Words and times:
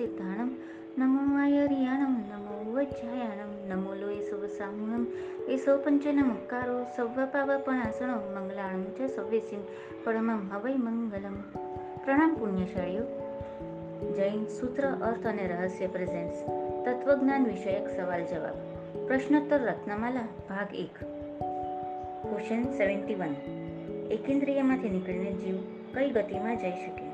સિદ્ધાણમ 0.00 0.50
નમો 0.98 1.22
આયર્યાણમ 1.38 2.14
નમો 2.28 2.54
વજ્જાયાણમ 2.74 3.50
નમો 3.70 3.94
લોય 3.94 4.20
શુભસાહુણમ 4.20 5.02
એસો 5.48 5.72
પંચનમુક્કારો 5.78 6.76
સૌવપાવપણાસણો 6.96 8.14
મંગલાણમ 8.34 8.84
ચ 8.96 9.08
સવ્યસિમ 9.08 9.62
પરમમ 10.04 10.40
હવૈ 10.52 10.76
મંગલમ 10.76 11.36
પ્રણામ 12.04 12.32
પુણ્યશાળીઓ 12.36 13.04
જૈન 14.16 14.46
સૂત્ર 14.48 14.86
અર્થ 14.86 15.26
અને 15.26 15.44
રહસ્ય 15.46 15.88
પ્રેઝેન્ટ્સ 15.88 16.40
તત્વજ્ઞાન 16.84 17.44
વિષયક 17.44 17.90
સવાલ 17.90 18.24
જવાબ 18.24 18.62
પ્રશ્નોત્તર 19.06 19.60
રત્નમાલા 19.64 20.28
ભાગ 20.48 20.72
એક 20.76 21.02
ક્વેશ્ચન 22.22 22.64
સેવન્ટી 22.72 23.14
વન 23.14 23.36
એકેન્દ્રિયમાંથી 24.10 24.88
નીકળીને 24.88 25.36
જીવ 25.42 25.60
કઈ 25.94 26.08
ગતિમાં 26.10 26.58
જઈ 26.58 26.72
શકે 26.78 27.06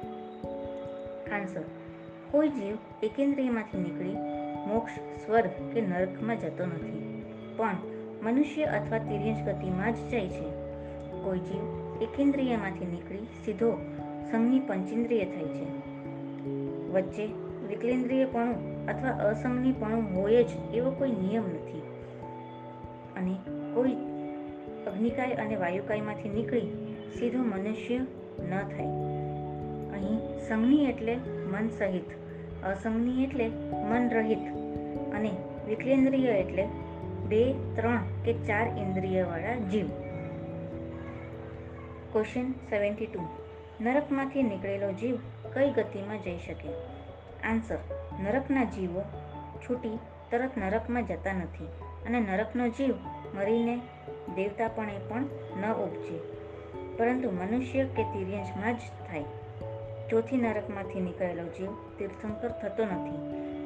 આન્સર 1.31 1.67
કોઈ 2.37 2.49
જીવ 2.49 2.77
એકેન્દ્રિયમાંથી 3.03 3.79
નીકળી 3.79 4.17
મોક્ષ, 4.67 4.93
સ્વર્ગ 5.27 5.75
કે 5.75 5.81
નરકમાં 5.81 6.39
જતો 6.39 6.67
નથી. 6.67 7.23
પણ 7.57 7.77
મનુષ્ય 8.23 8.65
અથવા 8.65 8.99
તિર્યંશ 8.99 9.47
ગતિમાં 9.47 9.93
જ 9.93 10.11
જાય 10.11 10.29
છે. 10.29 10.49
કોઈ 11.25 11.39
જીવ 11.39 11.63
એકેન્દ્રિયમાંથી 12.03 12.87
નીકળી 12.87 13.19
સીધો 13.19 13.79
સંઘની 14.31 14.61
પંચેન્દ્રિય 14.61 15.25
થાય 15.25 15.45
છે. 15.45 15.65
વચ્ચે 16.93 17.27
વિકલેન્દ્રિયપણું 17.69 18.87
અથવા 18.87 19.11
અસંગનીપણું 19.11 20.15
હોય 20.15 20.45
જ 20.45 20.49
એવો 20.75 20.91
કોઈ 20.91 21.11
નિયમ 21.11 21.43
નથી. 21.43 21.83
અને 23.17 23.35
કોઈ 23.75 23.93
અગ્નિકાય 24.87 25.33
અને 25.33 25.57
વાયુકાયમાંથી 25.57 26.29
નીકળી 26.29 26.61
સીધો 27.19 27.39
મનુષ્ય 27.39 27.99
ન 28.39 28.63
થાય. 28.63 28.87
અહીં 29.93 30.19
સંઘની 30.49 30.85
એટલે 30.85 31.17
મન 31.53 31.69
સહિત 31.69 32.26
અસંગની 32.67 33.25
એટલે 33.25 33.49
મન 33.73 34.11
રહિત 34.11 34.39
અને 35.15 35.31
વિકલેન્દ્રિય 35.69 36.31
એટલે 36.31 36.69
બે, 37.29 37.53
ત્રણ 37.53 37.99
કે 38.25 38.33
ચાર 38.33 38.67
ઇન્દ્રિયવાળા 38.79 39.55
જીવ. 39.55 39.87
ક્વેશ્ચન 42.13 42.53
સેવન્ટી 42.53 43.07
ટુ 43.07 43.21
નરકમાંથી 43.81 44.43
નીકળેલો 44.43 44.93
જીવ 44.93 45.17
કઈ 45.53 45.71
ગતિમાં 45.71 46.23
જઈ 46.23 46.39
શકે? 46.39 46.69
આન્સર 47.45 47.79
નરકના 48.21 48.65
જીવો 48.65 49.03
છૂટી 49.61 49.99
તરત 50.31 50.51
નરકમાં 50.57 51.07
જતા 51.07 51.33
નથી 51.33 51.65
અને 52.07 52.21
નરકનો 52.21 52.69
જીવ 52.69 52.95
મરીને 53.35 53.77
દેવતાપણે 54.35 54.99
પણ 55.09 55.25
ન 55.61 55.73
ઉપજે. 55.73 56.21
પરંતુ 56.97 57.31
મનુષ્ય 57.31 57.85
કે 57.85 58.03
તિર્યંશમાં 58.03 58.75
જ 58.75 58.79
થાય. 58.79 59.25
ચોથી 60.11 60.37
નરકમાંથી 60.37 61.01
નીકળેલો 61.01 61.43
જીવ 61.43 61.71
તીર્થંકર 61.99 62.49
થતો 62.49 62.85
નથી. 62.85 63.19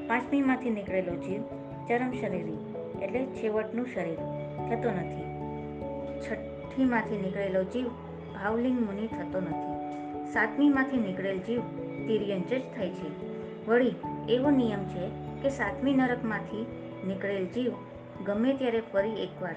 પાંચમીમાંથી 0.07 0.71
નીકળેલો 0.71 1.17
જીવ 1.17 1.43
ચરમ 1.89 2.13
શરીરી, 2.21 2.59
એટલે 3.03 3.27
છેવટનું 3.27 3.87
શરીર, 3.87 4.17
થતો 4.69 4.91
નથી. 4.91 5.27
છઠ્ઠીમાંથી 6.21 7.19
નીકળેલો 7.19 7.65
જીવ 7.65 7.89
ભાવલિંગ 8.35 8.81
મુનિ 8.81 9.07
થતો 9.07 9.41
નથી. 9.41 9.81
સાતમીમાંથી 10.33 10.97
નીકળેલ 10.97 11.39
જીવ 11.39 11.61
તિર્યંચ 12.07 12.49
જ 12.49 12.63
થાય 12.77 12.91
છે. 12.91 13.11
વળી, 13.67 13.95
એવો 14.29 14.51
નિયમ 14.51 14.85
છે 14.85 15.09
કે 15.43 15.49
સાતમી 15.49 15.95
નરકમાંથી 15.95 16.67
નીકળેલ 17.07 17.47
જીવ 17.47 17.73
ગમે 18.25 18.55
ત્યારે 18.55 18.83
ફરી 18.93 19.13
એકવાર, 19.13 19.55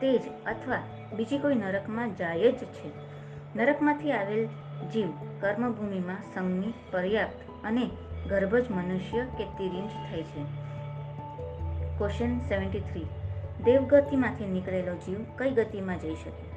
તે 0.00 0.18
જ 0.18 0.22
અથવા 0.46 0.82
બીજી 1.16 1.38
કોઈ 1.38 1.54
નરકમાં 1.54 2.16
જાય 2.16 2.52
જ 2.52 2.56
છે. 2.56 2.90
નરકમાંથી 3.56 4.12
આવેલ 4.12 4.46
જીવ 4.92 5.08
કર્મભૂમિમાં 5.40 6.16
સંઘની 6.34 6.72
પર્યાપ્ત 6.92 7.64
અને 7.64 7.90
ગર્ભજ 8.28 8.70
મનુષ્ય 8.70 9.24
કે 9.24 9.44
તિરિંજ 9.44 9.90
થાય 9.90 10.22
છે. 10.22 10.42
ક્વેશ્ચન 11.98 12.38
સેવન્ટી 12.38 12.80
થ્રી 12.80 13.06
દેવગતિમાંથી 13.64 14.46
નીકળેલો 14.46 14.94
જીવ 14.94 15.16
કઈ 15.36 15.50
ગતિમાં 15.50 15.98
જઈ 15.98 16.14
શકે? 16.14 16.48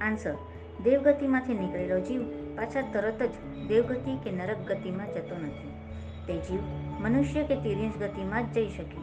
આન્સર 0.00 0.34
દેવગતિમાંથી 0.82 1.54
નીકળેલો 1.54 2.00
જીવ 2.00 2.22
પાછા 2.56 2.80
તરત 2.80 3.22
જ 3.22 3.30
દેવગતિ 3.68 4.16
કે 4.16 4.30
નરક 4.30 4.58
ગતિમાં 4.58 5.06
જતો 5.06 5.36
નથી. 5.36 5.70
તે 6.26 6.38
જીવ 6.38 6.60
મનુષ્ય 7.00 7.42
કે 7.42 7.56
તિરિંજ 7.56 7.96
ગતિમાં 7.96 8.46
જ 8.46 8.52
જઈ 8.52 8.68
શકે. 8.68 8.98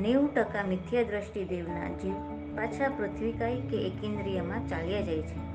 નેવું 0.00 0.34
ટકા 0.34 0.62
મિથ્યા 0.62 1.02
દ્રષ્ટિ 1.02 1.44
દેવના 1.44 1.88
જીવ 1.88 2.14
પાછા 2.56 2.88
પૃથ્વીકાય 2.88 3.60
કે 3.60 3.76
એકેન્દ્રિયમાં 3.76 4.68
ચાલ્યા 4.68 5.00
જાય 5.00 5.22
છે. 5.22 5.52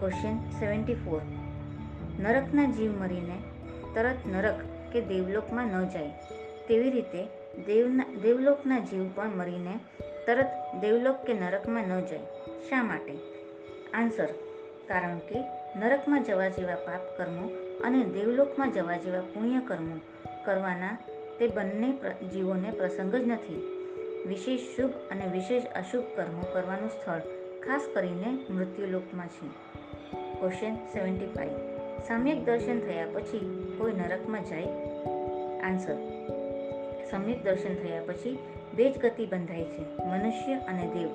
ક્વેશ્ચન 0.00 0.50
સેવન્ટી 0.50 0.94
ફોર 0.94 1.20
નરકના 2.18 2.70
જીવ 2.70 2.90
મરીને 2.90 3.38
તરત 3.94 4.26
નરક 4.26 4.54
કે 4.92 5.00
દેવલોકમાં 5.00 5.66
ન 5.66 5.88
જાય. 5.88 6.08
તેવી 6.68 6.90
રીતે 6.90 7.24
દેવના, 7.66 8.04
દેવલોકના 8.22 8.78
જીવ 8.78 9.08
પણ 9.14 9.36
મરીને 9.36 9.78
તરત 10.26 10.46
દેવલોક 10.80 11.16
કે 11.16 11.32
નરકમાં 11.32 11.82
ન 11.82 12.00
જાય. 12.00 12.18
શા 12.68 12.82
માટે? 12.82 13.14
આન્સર. 13.94 14.26
કારણ 14.88 15.18
કે 15.18 15.40
નરકમાં 15.76 16.24
જવા 16.24 16.48
જેવા 16.48 16.74
પાપ 16.74 17.18
કર્મો 17.18 17.48
અને 17.84 18.04
દેવલોકમાં 18.04 18.72
જવા 18.72 18.96
જેવા 18.96 19.20
પુણ્ય 19.20 19.60
કર્મો 19.60 19.96
કરવાના 20.44 20.98
તે 21.38 21.48
બંને 21.48 22.24
જીવોને 22.26 22.70
પ્રસંગ 22.70 23.14
જ 23.14 23.26
નથી. 23.26 23.70
વિશેષ 24.26 24.60
શુભ 24.60 24.90
અને 24.90 25.26
વિશેષ 25.32 25.62
અશુભ 25.64 26.04
કર્મો 26.16 26.42
કરવાનું 26.52 26.90
સ્થળ 26.90 27.18
ખાસ 27.66 27.82
કરીને 27.94 28.38
મૃત્યુલોકમાં 28.50 29.26
છે. 29.26 29.48
ક્વેશ્ચન 30.40 30.74
સેવન્ટી 30.74 31.26
ફાઈવ 31.26 31.73
સમ્યક 32.08 32.44
દર્શન 32.44 32.80
થયા 32.80 33.06
પછી 33.12 33.38
કોઈ 33.78 33.92
નરકમાં 33.92 34.44
જાય? 34.44 34.64
આન્સર 35.60 35.94
સમ્યક 37.10 37.44
દર્શન 37.44 37.74
થયા 37.74 38.02
પછી 38.06 38.38
બે 38.74 38.90
જ 38.90 38.98
ગતિ 38.98 39.26
બંધાય 39.26 39.64
છે, 39.64 40.04
મનુષ્ય 40.04 40.54
અને 40.54 40.86
દેવ. 40.86 41.10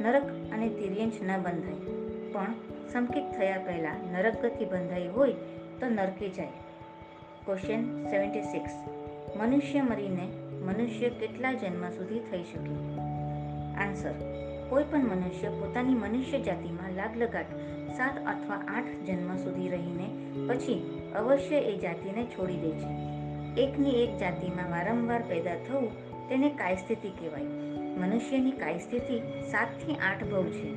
નરક 0.00 0.22
અને 0.52 0.68
તિર્યંશ 0.68 1.14
ન 1.22 1.42
બંધાય. 1.42 1.92
પણ 2.32 2.46
સંકિત 2.92 3.24
થયા 3.32 3.58
પહેલાં 3.58 4.12
નરક 4.12 4.42
ગતિ 4.42 4.64
બંધાઈ 4.64 5.08
હોય 5.08 5.32
તો 5.80 5.88
નરકે 5.88 6.28
જાય. 6.28 6.48
ક્વેશ્ચન 7.46 8.04
સેવન્ટી 8.04 8.42
સિક્સ 8.42 8.70
મનુષ્ય 9.36 9.82
મરીને 9.82 10.28
મનુષ્ય 10.52 11.10
કેટલા 11.10 11.52
જન્મ 11.52 11.90
સુધી 11.90 12.18
થઈ 12.18 12.42
શકે? 12.42 12.98
આન્સર 13.74 14.42
કોઈ 14.72 14.84
પણ 14.84 14.98
મનુષ્ય 14.98 15.48
પોતાની 15.48 15.94
મનુષ્ય 15.94 16.40
જાતિમાં 16.40 16.92
લાગ 16.92 17.16
લગાટ 17.16 17.44
સાત 17.96 18.18
અથવા 18.26 18.56
આઠ 18.56 19.06
જન્મ 19.06 19.36
સુધી 19.36 19.68
રહીને 19.68 20.08
પછી 20.48 21.00
અવશ્ય 21.14 21.56
એ 21.56 21.78
જાતિને 21.78 22.24
છોડી 22.24 22.56
દે 22.56 22.70
છે. 22.70 22.90
એકની 23.62 23.90
એક 23.90 24.18
જાતિમાં 24.18 24.70
વારંવાર 24.70 25.22
પેદા 25.22 25.54
થવું 25.68 25.90
તેને 26.28 26.48
કાયસ્થિતિ 26.48 27.08
કહેવાય. 27.08 27.42
મનુષ્યની 27.96 28.50
કાયસ્થિતિ 28.50 29.20
સાતથી 29.50 29.94
આઠ 29.94 30.24
ભવ 30.24 30.44
છે. 30.44 30.74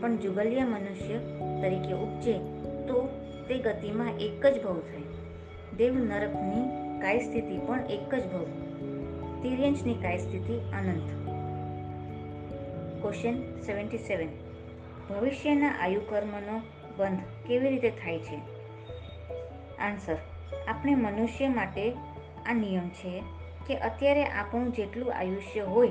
પણ 0.00 0.16
જુગલિયા 0.16 0.66
મનુષ્ય 0.66 1.18
તરીકે 1.62 1.92
ઉપજે 1.92 2.38
તો 2.86 3.08
તે 3.48 3.58
ગતિમાં 3.58 4.12
એક 4.18 4.46
જ 4.46 4.62
ભવ 4.62 4.80
થાય. 4.80 5.02
દેવ 5.76 5.94
નરકની 5.94 6.68
કાયસ્થિતિ 7.00 7.58
પણ 7.58 7.80
એક 7.90 8.14
જ 8.14 8.32
ભવ 8.32 8.44
તિર્યંશની 9.42 9.94
કાયસ્થિતિ 9.94 10.54
અનંત. 10.54 11.23
ક્વેશ્ચન 13.04 13.60
સેવન્ટી 13.60 13.98
સેવન 13.98 14.28
ભવિષ્યના 15.10 15.70
આયુ 15.80 16.00
કર્મનો 16.00 16.60
બંધ 16.96 17.46
કેવી 17.46 17.68
રીતે 17.68 17.90
થાય 17.90 18.18
છે? 18.18 18.36
આન્સર 19.78 20.16
આપણે 20.68 20.94
મનુષ્ય 20.94 21.48
માટે 21.48 21.90
આ 22.46 22.54
નિયમ 22.54 22.88
છે 22.88 23.22
કે 23.66 23.76
અત્યારે 23.76 24.24
આપણું 24.24 24.72
જેટલું 24.72 25.14
આયુષ્ય 25.14 25.60
હોય, 25.60 25.88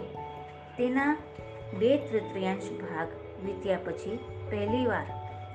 તેના 0.78 1.18
બે 1.80 1.98
તૃતીયાંશ 1.98 2.64
ભાગ 2.64 3.08
વીત્યા 3.46 3.80
પછી 3.86 4.20
પહેલીવાર 4.52 5.06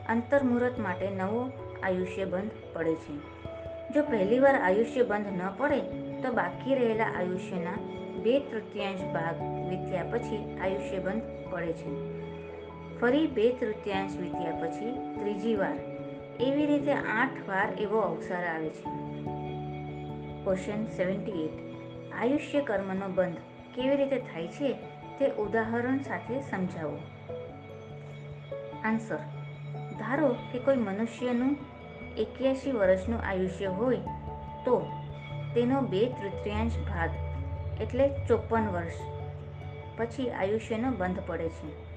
અંતર્મુહૂર્ત 0.09 0.79
માટે 0.79 1.11
નવો 1.11 1.51
આયુષ્ય 1.83 2.25
બંધ 2.25 2.51
પડે 2.73 2.95
છે. 2.95 3.17
જો 3.95 4.03
પહેલીવાર 4.03 4.55
આયુષ્ય 4.55 5.03
બંધ 5.03 5.27
ન 5.27 5.41
પડે, 5.57 5.81
તો 6.23 6.33
બાકી 6.33 6.75
રહેલા 6.75 7.05
આયુષ્યના 7.05 7.98
બે 8.23 8.39
તૃતીયાંશ 8.39 9.01
ભાગ 9.01 9.43
વીત્યા 9.69 10.03
પછી 10.03 10.59
આયુષ્ય 10.61 10.99
બંધ 10.99 11.23
પડે 11.51 11.73
છે. 11.73 12.19
ફરી 13.01 13.27
બે 13.27 13.53
તૃતીયાંશ 13.53 14.17
વીત્યા 14.17 14.53
પછી 14.53 14.91
ત્રીજી 15.21 15.55
વાર. 15.55 15.79
એવી 16.41 16.67
રીતે 16.67 16.93
આઠ 16.93 17.49
વાર 17.49 17.69
એવો 17.81 18.01
અવસર 18.01 18.45
આવે 18.45 18.69
છે. 18.69 18.85
ક્વેશ્ચન 20.45 20.87
સેવન્ટી 20.87 21.33
એટ 21.33 21.53
આયુષ્ય 22.13 22.61
કર્મનો 22.61 23.09
બંધ 23.09 23.37
કેવી 23.75 23.97
રીતે 23.97 24.19
થાય 24.19 24.47
છે 24.47 24.73
તે 25.19 25.31
ઉદાહરણ 25.31 25.99
સાથે 25.99 26.41
સમજાવો. 26.41 26.99
આન્સર 28.85 29.19
ધારો 29.99 30.37
કે 30.53 30.59
કોઈ 30.59 30.77
મનુષ્યનું 30.77 31.57
એક્યાસી 32.17 32.73
વર્ષનું 32.73 33.21
આયુષ્ય 33.21 33.67
હોય 33.67 33.97
તો 34.65 34.87
તેનો 35.55 35.81
બે 35.81 36.07
તૃતીયાંશ 36.07 36.73
ભાગ 36.79 37.11
એટલે 37.81 38.27
ચોપન 38.29 38.69
વર્ષ. 38.69 38.93
પછી 39.97 40.31
આયુષ્યનો 40.31 40.91
બંધ 40.91 41.19
પડે 41.27 41.49
છે. 41.49 41.89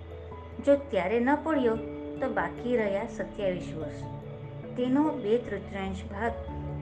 જો 0.65 0.75
ત્યારે 0.75 1.19
ન 1.19 1.29
પડ્યો, 1.43 1.75
તો 2.21 2.29
બાકી 2.33 2.77
રહ્યા 2.77 3.07
સત્યાવીસ 3.07 3.73
વર્ષ. 3.77 4.03
તેનો 4.77 5.03
બે 5.03 5.37
તૃતીયાંશ 5.37 6.03
ભાગ 6.11 6.31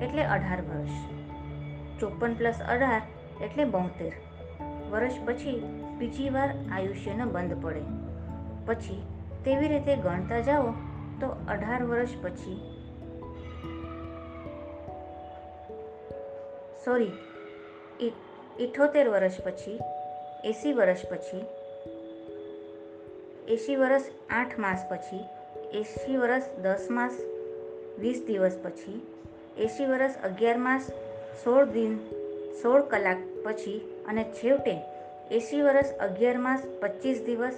એટલે 0.04 0.24
અઢાર 0.24 0.62
વર્ષ. 0.62 1.20
ચોપન 2.00 2.34
પ્લસ 2.34 2.62
અઢાર 2.68 3.02
એટલે 3.42 3.66
બોતેર. 3.66 4.14
વર્ષ 4.92 5.14
પછી 5.26 5.84
બીજી 5.98 6.30
વાર 6.30 6.56
આયુષ્યનો 6.72 7.26
બંધ 7.26 7.62
પડે. 7.62 7.82
પછી 8.66 9.04
તેવી 9.46 9.68
રીતે 9.68 9.96
ગણતા 9.96 10.40
જાઓ, 10.40 10.74
તો 11.22 11.28
અઢાર 11.48 11.84
વર્ષ 11.84 12.10
પછી 12.22 12.76
સોરી 16.86 17.12
ઇઠોતેર 18.60 19.10
વર્ષ 19.10 19.42
પછી, 19.44 19.80
એંસી 20.44 20.74
વર્ષ 20.74 21.06
પછી, 21.06 21.46
એંસી 23.48 23.76
વર્ષ 23.76 24.02
આઠ 24.30 24.58
માસ 24.58 24.86
પછી, 24.90 25.24
એંસી 25.74 26.18
વર્ષ 26.18 26.44
દસ 26.64 26.88
માસ, 26.90 27.12
વીસ 28.00 28.24
દિવસ 28.28 28.58
પછી, 28.64 29.02
એંસી 29.58 29.86
વર્ષ 29.86 30.16
અગિયાર 30.24 30.58
માસ, 30.58 30.92
સોળ 31.44 31.66
દિન, 31.66 32.00
સોળ 32.62 32.82
કલાક 32.82 33.18
પછી 33.44 34.04
અને 34.08 34.24
છેવટે 34.24 34.76
એંસી 35.32 35.62
વર્ષ 35.62 35.98
અગિયાર 36.00 36.38
માસ, 36.38 36.62
પચીસ 36.82 37.24
દિવસ, 37.24 37.56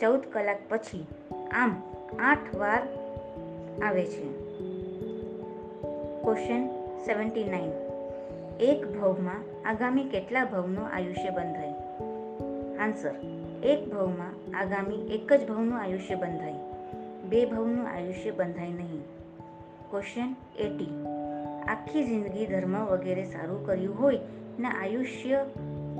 ચૌદ 0.00 0.20
કલાક 0.32 0.58
પછી 0.68 1.06
આમ 1.52 1.82
આઠ 2.18 2.56
વાર 2.56 2.82
આવે 3.82 4.04
છે. 4.04 4.26
ક્વેશ્ચન 6.22 6.66
સેવન્ટી 7.04 7.44
નાઇન 7.44 7.70
એક 8.60 9.00
ભવમાં 9.00 9.47
આગામી 9.68 10.04
કેટલા 10.04 10.44
ભવનું 10.44 10.88
આયુષ્ય 10.92 11.30
બંધાય 11.30 11.72
આન્સર 12.78 13.14
એક 13.66 13.94
ભવમાં 13.94 14.58
આગામી 14.58 14.94
એક 14.94 15.32
જ 15.32 15.48
ભવનું 15.48 15.82
આયુષ્ય 15.82 16.14
બંધાય. 16.14 16.54
બે 17.28 17.46
ભવનું 17.46 17.88
આયુષ્ય 17.88 18.30
બંધાય 18.30 18.68
નહીં. 18.68 19.00
ક્વેશ્ચન 19.90 20.36
એટી 20.58 20.88
આખી 21.68 22.04
જિંદગી 22.04 22.46
ધર્મ 22.46 22.84
વગેરે 22.84 23.24
સારું 23.24 23.66
કર્યું 23.66 24.00
હોય, 24.00 24.18
ને 24.58 24.68
આયુષ્ય 24.68 25.44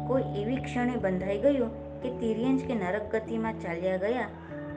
કોઈ 0.07 0.23
એવી 0.23 0.57
ક્ષણે 0.57 0.97
બંધાઈ 0.97 1.39
ગયું 1.39 2.03
કે 2.03 2.11
તિર્યંજ 2.11 2.65
કે 2.65 2.75
નરક 2.75 3.13
ગતિમાં 3.13 3.61
ચાલ્યા 3.61 3.97
ગયા, 3.97 4.29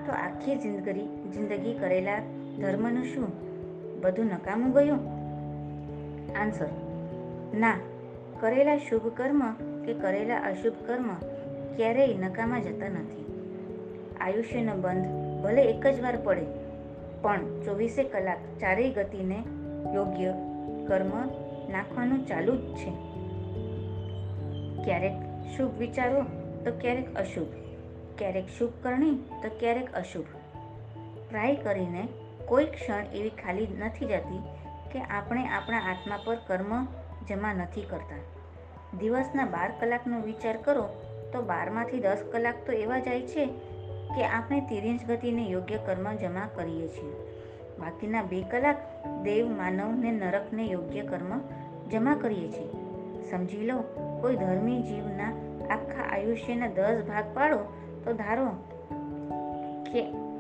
તો 0.06 0.12
આખી 0.12 0.56
જિંદગી 0.56 1.30
જિંદગી 1.32 1.74
કરેલા 1.74 2.20
ધર્મનું 2.62 3.04
શું? 3.04 3.32
બધું 4.02 4.26
નકામું 4.26 4.72
ગયું? 4.72 5.00
આન્સર 6.42 6.68
ના. 7.54 7.76
કરેલા 8.42 8.78
શુભ 8.78 9.18
કર્મ 9.18 9.54
કે 9.86 9.94
કરેલા 9.94 10.40
અશુભ 10.40 10.88
કર્મ 10.88 11.14
ક્યારેય 11.76 12.18
નકામા 12.18 12.60
જતા 12.60 12.90
નથી. 12.90 13.26
આયુષ્યનો 14.22 14.76
બંધ 14.76 15.06
ભલે 15.44 15.62
એક 15.62 15.88
જ 15.88 16.02
વાર 16.02 16.18
પડે, 16.24 16.46
પણ 17.22 17.62
ચોવીસે 17.62 18.04
કલાક 18.04 18.38
ચારેય 18.60 18.92
ગતિને 18.92 19.44
યોગ્ય 19.94 20.34
કર્મ 20.88 21.12
નાખવાનું 21.72 22.26
ચાલુ 22.26 22.56
જ 22.56 22.76
છે. 22.76 22.90
ક્યારેક 24.86 25.14
શુભ 25.58 25.78
વિચારો, 25.78 26.22
તો 26.66 26.72
ક્યારેક 26.82 27.16
અશુભ. 27.16 27.48
ક્યારેક 28.18 28.46
શુભ 28.60 28.70
કરણી, 28.82 29.16
તો 29.16 29.50
ક્યારેક 29.60 29.94
અશુભ. 29.94 30.26
ટ્રાય 31.30 31.56
કરીને 31.56 32.08
કોઈ 32.46 32.66
ક્ષણ 32.66 33.06
એવી 33.14 33.30
ખાલી 33.30 33.68
નથી 33.80 34.06
જતી 34.06 34.40
કે 34.92 35.00
આપણે 35.02 35.48
આપણા 35.48 35.78
આત્મા 35.78 36.20
પર 36.26 36.36
કર્મ 36.36 36.88
જમા 37.30 37.54
નથી 37.54 37.82
કરતા. 37.82 38.20
દિવસના 38.98 39.46
બાર 39.46 39.72
કલાકનો 39.80 40.20
વિચાર 40.20 40.58
કરો, 40.58 40.90
તો 41.34 41.42
બારમાંથી 41.42 42.00
દસ 42.00 42.18
કલાક 42.32 42.56
તો 42.66 42.72
એવા 42.72 43.00
જાય 43.00 43.22
છે 43.22 43.46
કે 44.16 44.26
આપણે 44.26 44.60
તિર્યંશ 44.60 45.06
ગતિને 45.06 45.44
યોગ્ય 45.44 45.78
કર્મ 45.78 46.16
જમા 46.16 46.50
કરીએ 46.56 46.88
છીએ. 46.88 47.14
બાકીના 47.80 48.24
બે 48.24 48.42
કલાક 48.42 49.08
દેવ 49.24 49.48
માનવને 49.48 50.12
નરકને 50.12 50.66
યોગ્ય 50.66 51.02
કર્મ 51.02 51.42
જમા 51.90 52.16
કરીએ 52.16 52.48
છીએ. 52.48 52.72
સમજી 53.32 53.66
લો, 53.66 53.84
કોઈ 54.22 54.36
ધર્મી 54.36 54.82
જીવના 54.82 55.34
આખા 55.70 56.04
આયુષ્યના 56.10 56.68
દસ 56.68 57.04
ભાગ 57.08 57.26
પાડો, 57.34 57.58
તો 58.04 58.14
ધારો 58.14 58.46
કે 59.92 60.00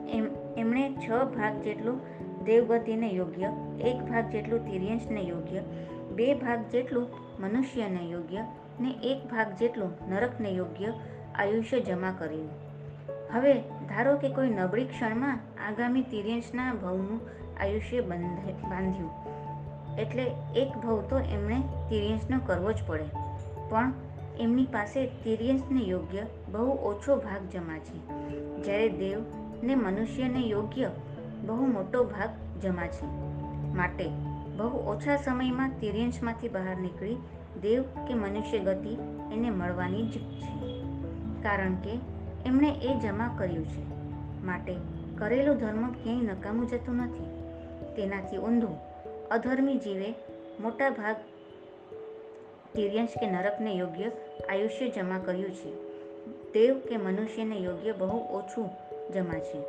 એમ, 0.10 0.28
એમણે 0.58 0.94
છ 0.94 1.10
ભાગ 1.10 1.62
જેટલું 1.62 2.00
દેવગતિને 2.44 3.08
યોગ્ય, 3.08 3.52
એક 3.82 4.02
ભાગ 4.02 4.30
જેટલું 4.30 4.72
તિર્યંશને 4.72 5.22
યોગ્ય 5.22 5.62
બે 6.16 6.34
ભાગ 6.34 6.66
જેટલું 6.72 7.08
મનુષ્યને 7.40 8.10
યોગ્ય 8.10 8.46
ને 8.80 8.92
એક 9.04 9.26
ભાગ 9.26 9.54
જેટલું 9.54 9.92
નરકને 10.10 10.50
યોગ્ય 10.50 10.94
આયુષ્ય 11.36 11.80
જમા 11.80 12.16
કર્યું. 12.20 12.50
હવે 13.34 13.54
ધારો 13.62 14.18
કે 14.18 14.30
કોઈ 14.30 14.50
નબળી 14.50 14.86
ક્ષણમાં 14.86 15.40
આગામી 15.68 16.02
તિર્યંશના 16.02 16.74
ભવનું 16.74 17.20
આયુષ્ય 17.62 18.02
બંધ, 18.02 18.52
બાંધ્યું. 18.70 19.10
એટલે 19.98 20.32
એક 20.56 20.78
ભવ 20.78 21.02
તો 21.02 21.20
એમણે 21.20 21.60
તિર્યંશનો 21.90 22.40
કરવો 22.46 22.72
જ 22.72 22.76
પડે. 22.88 23.06
પણ 23.70 23.94
એમની 24.40 24.66
પાસે 24.66 25.06
તિર્યંશને 25.06 25.82
યોગ્ય 25.82 26.26
બહુ 26.52 26.72
ઓછો 26.72 27.16
ભાગ 27.16 27.50
જમા 27.50 27.80
છે. 27.80 28.08
જ્યારે 28.64 28.90
દેવ 28.90 29.22
ને 29.64 29.76
મનુષ્યને 29.76 30.40
યોગ્ય 30.40 30.92
બહુ 31.46 31.66
મોટો 31.66 32.04
ભાગ 32.04 32.30
જમા 32.62 32.88
છે. 32.88 33.06
માટે 33.76 34.10
બહુ 34.58 34.78
ઓછા 34.78 35.16
સમયમાં 35.16 35.72
તિર્યંશમાંથી 35.80 36.50
બહાર 36.50 36.78
નીકળી 36.78 37.16
દેવ 37.62 37.82
કે 37.82 38.14
મનુષ્ય 38.14 38.60
ગતિ 38.60 38.90
એને 39.34 39.50
મળવાની 39.50 40.04
જ 40.04 40.12
છે. 40.12 40.82
કારણ 41.44 41.76
કે 41.76 42.00
એમણે 42.46 42.70
એ 42.70 43.00
જમા 43.00 43.36
કર્યું 43.38 43.66
છે. 43.66 43.86
માટે 44.46 44.76
કરેલો 45.18 45.54
ધર્મ 45.54 45.92
ક્યાંય 45.92 46.22
નકામું 46.22 46.68
જતું 46.68 46.96
નથી. 46.96 47.24
તેનાથી 47.96 48.38
ઊંધું 48.38 48.78
અધર્મી 49.30 49.76
જીવે 49.78 50.14
મોટા 50.60 50.90
ભાગ 50.90 51.16
તિર્યંશ 52.76 53.10
કે 53.10 53.28
નરકને 53.28 53.74
યોગ્ય 53.74 54.12
આયુષ્ય 54.50 54.90
જમા 54.90 55.20
કર્યું 55.26 55.52
છે. 55.52 55.92
દેવ 56.54 56.80
કે 56.80 56.98
મનુષ્યને 56.98 57.58
યોગ્ય 57.58 57.92
બહુ 57.92 58.18
ઓછું 58.38 58.70
જમા 59.14 59.34
છે. 59.34 59.62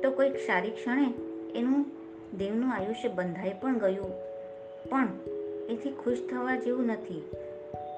તો 0.00 0.10
કોઈક 0.10 0.36
સારી 0.36 0.70
ક્ષણે 0.70 1.14
એનું 1.58 1.99
દેવનું 2.38 2.74
આયુષ્ય 2.74 3.08
બંધાઈ 3.08 3.54
પણ 3.60 3.78
ગયું. 3.78 4.10
પણ 4.90 5.08
એથી 5.68 5.90
ખુશ 5.90 6.18
થવા 6.30 6.56
જેવું 6.56 6.86
નથી. 6.86 7.30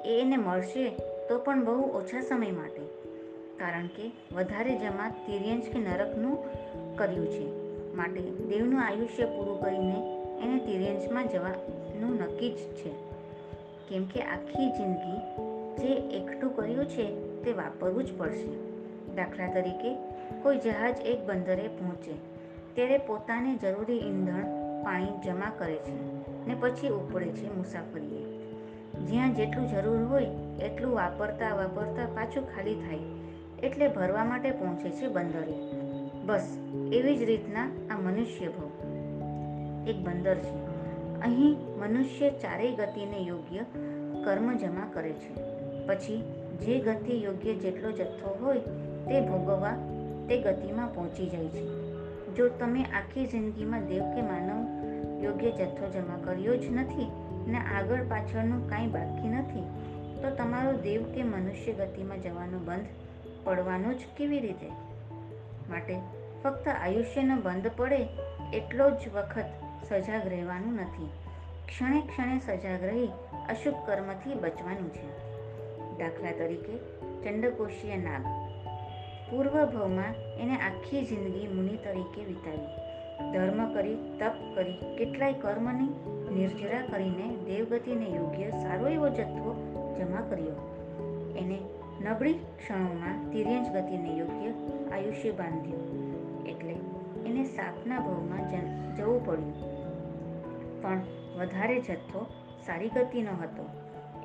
એ 0.05 0.21
એને 0.21 0.37
મળશે 0.37 0.89
તો 1.29 1.39
પણ 1.39 1.65
બહુ 1.65 1.83
ઓછા 1.83 2.21
સમય 2.21 2.51
માટે. 2.51 2.83
કારણ 3.59 3.87
કે 3.87 4.11
વધારે 4.35 4.79
જમા 4.79 5.09
તિર્યંશ 5.09 5.65
કે 5.65 5.79
નરકનું 5.79 6.39
કર્યું 6.97 7.27
છે. 7.27 7.63
માટે 7.95 8.21
દેવનું 8.21 8.81
આયુષ્ય 8.81 9.25
પૂરું 9.25 9.61
કરીને 9.61 10.27
એને 10.43 10.59
તિર્યંશમાં 10.67 11.29
જવાનું 11.29 12.17
નક્કી 12.17 12.51
જ 12.51 12.57
છે. 12.57 12.91
કેમ 13.89 14.05
કે 14.05 14.23
આખી 14.23 14.71
જિંદગી 14.71 15.19
જે 15.77 15.95
એકઠું 15.95 16.57
કર્યું 16.57 16.87
છે 16.87 17.05
તે 17.43 17.53
વાપરવું 17.53 18.05
જ 18.05 18.19
પડશે. 18.19 18.73
દાખલા 19.15 19.53
તરીકે 19.53 19.95
કોઈ 20.43 20.59
જહાજ 20.59 21.01
એક 21.01 21.25
બંદરે 21.27 21.69
પહોંચે. 21.69 22.32
ત્યારે 22.75 22.99
પોતાને 22.99 23.57
જરૂરી 23.57 23.99
ઈંધણ, 23.99 24.43
પાણી 24.85 25.07
જમા 25.25 25.53
કરે 25.59 25.75
છે 25.75 26.23
ને 26.47 26.57
પછી 26.61 26.89
ઉપડે 26.89 27.29
છે 27.29 27.57
મુસાફરીએ. 27.57 28.25
જ્યાં 28.93 29.35
જેટલું 29.35 29.71
જરૂર 29.71 30.05
હોય, 30.05 30.27
એટલું 30.61 30.95
વાપરતા 30.95 31.55
વાપરતા 31.55 32.07
પાછું 32.07 32.55
ખાલી 32.55 32.75
થાય 32.75 32.99
એટલે 33.63 33.89
ભરવા 33.89 34.25
માટે 34.25 34.51
પહોંચે 34.51 34.91
છે 34.91 35.09
બંદરે. 35.09 35.55
બસ, 36.25 36.59
એવી 36.93 37.17
જ 37.17 37.23
રીતના 37.23 37.65
આ 37.91 37.99
મનુષ્ય 37.99 38.49
ભવ. 38.49 38.71
એક 39.89 39.97
બંદર 39.97 40.35
છે. 40.35 40.73
અહીં 41.21 41.57
મનુષ્ય 41.81 42.31
ચારેય 42.31 42.75
ગતિને 42.75 43.19
યોગ્ય 43.19 43.59
કર્મ 44.25 44.57
જમા 44.57 44.91
કરે 44.93 45.13
છે. 45.13 45.35
પછી, 45.87 46.23
જે 46.61 46.79
ગતિ 46.79 47.23
યોગ્ય 47.23 47.55
જેટલો 47.55 47.93
જથ્થો 47.93 48.37
હોય, 48.41 48.59
તે 49.09 49.21
ભોગવવા 49.21 49.77
તે 50.29 50.43
ગતિમાં 50.43 50.95
પહોંચી 50.95 51.27
જાય 51.27 51.49
છે. 51.49 51.92
જો 52.37 52.49
તમે 52.49 52.85
આખી 52.85 53.27
જિંદગીમાં 53.27 53.87
દેવ 53.87 54.03
કે 54.03 54.23
માનવ 54.23 54.83
યોગ્ય 55.25 55.51
જથ્થો 55.51 55.91
જમા 55.91 56.21
કર્યો 56.25 56.57
જ 56.57 56.71
નથી 56.71 57.11
ને 57.47 57.59
આગળ 57.59 58.05
પાછળનું 58.05 58.71
કાંઈ 58.71 58.87
બાકી 58.87 59.29
નથી, 59.29 59.63
તો 60.23 60.31
તમારો 60.31 60.73
દેવ 60.73 61.03
કે 61.03 61.23
મનુષ્ય 61.23 61.73
ગતિમાં 61.73 62.21
જવાનું 62.21 62.65
બંધ 62.65 62.87
પડવાનો 63.45 63.93
જ 63.93 64.01
કેવી 64.17 64.39
રીતે? 64.39 64.69
માટે 65.71 65.97
ફક્ત 66.45 66.69
આયુષ્યનો 66.69 67.37
બંધ 67.37 67.71
પડે 67.77 68.09
એટલો 68.55 68.91
જ 68.91 69.09
વખત 69.15 69.45
સજાગ 69.89 70.29
રહેવાનું 70.29 70.75
નથી. 70.75 71.11
ક્ષણે 71.67 72.01
ક્ષણે 72.01 72.39
સજાગ 72.39 72.85
રહી 72.85 73.07
અશુભ 73.49 73.75
કર્મથી 73.87 74.35
બચવાનું 74.35 74.95
છે. 74.95 75.33
દાખલા 75.99 76.33
તરીકે 76.33 76.79
ચંડકોશીય 77.23 77.97
નાગ. 77.97 78.42
પૂર્વ 79.33 79.65
ભવમાં 79.65 80.39
એને 80.41 80.57
આખી 80.57 81.05
જિંદગી 81.05 81.49
મુનિ 81.49 81.77
તરીકે 81.77 82.25
વિતાવી. 82.25 82.93
ધર્મ 83.33 83.75
કરી, 83.75 83.95
તપ 83.95 84.33
કરી, 84.55 84.97
કેટલાય 84.99 85.33
કર્મની 85.33 85.89
નિર્જરા 86.35 86.81
કરીને 86.81 87.37
દેવગતિને 87.45 88.07
યોગ્ય 88.07 88.51
સારો 88.51 88.89
એવો 88.89 89.09
જથ્થો 89.09 89.55
જમા 89.99 90.21
કર્યો. 90.31 90.53
એને 91.37 91.59
નબળી 92.11 92.33
ક્ષણોમાં 92.33 93.31
તિર્યંજ 93.31 93.69
ગતિને 93.69 94.17
યોગ્ય 94.17 94.51
આયુષ્ય 94.93 95.31
બાંધ્યું. 95.31 95.83
એટલે 96.47 96.77
એને 97.27 97.45
સાપના 97.45 97.99
ભવમાં 97.99 98.97
જવું 98.97 99.27
પડ્યું. 99.27 99.55
પણ 100.83 101.01
વધારે 101.39 101.81
જથ્થો 101.81 102.27
સારી 102.67 102.89
ગતિનો 102.89 103.31
હતો. 103.31 103.69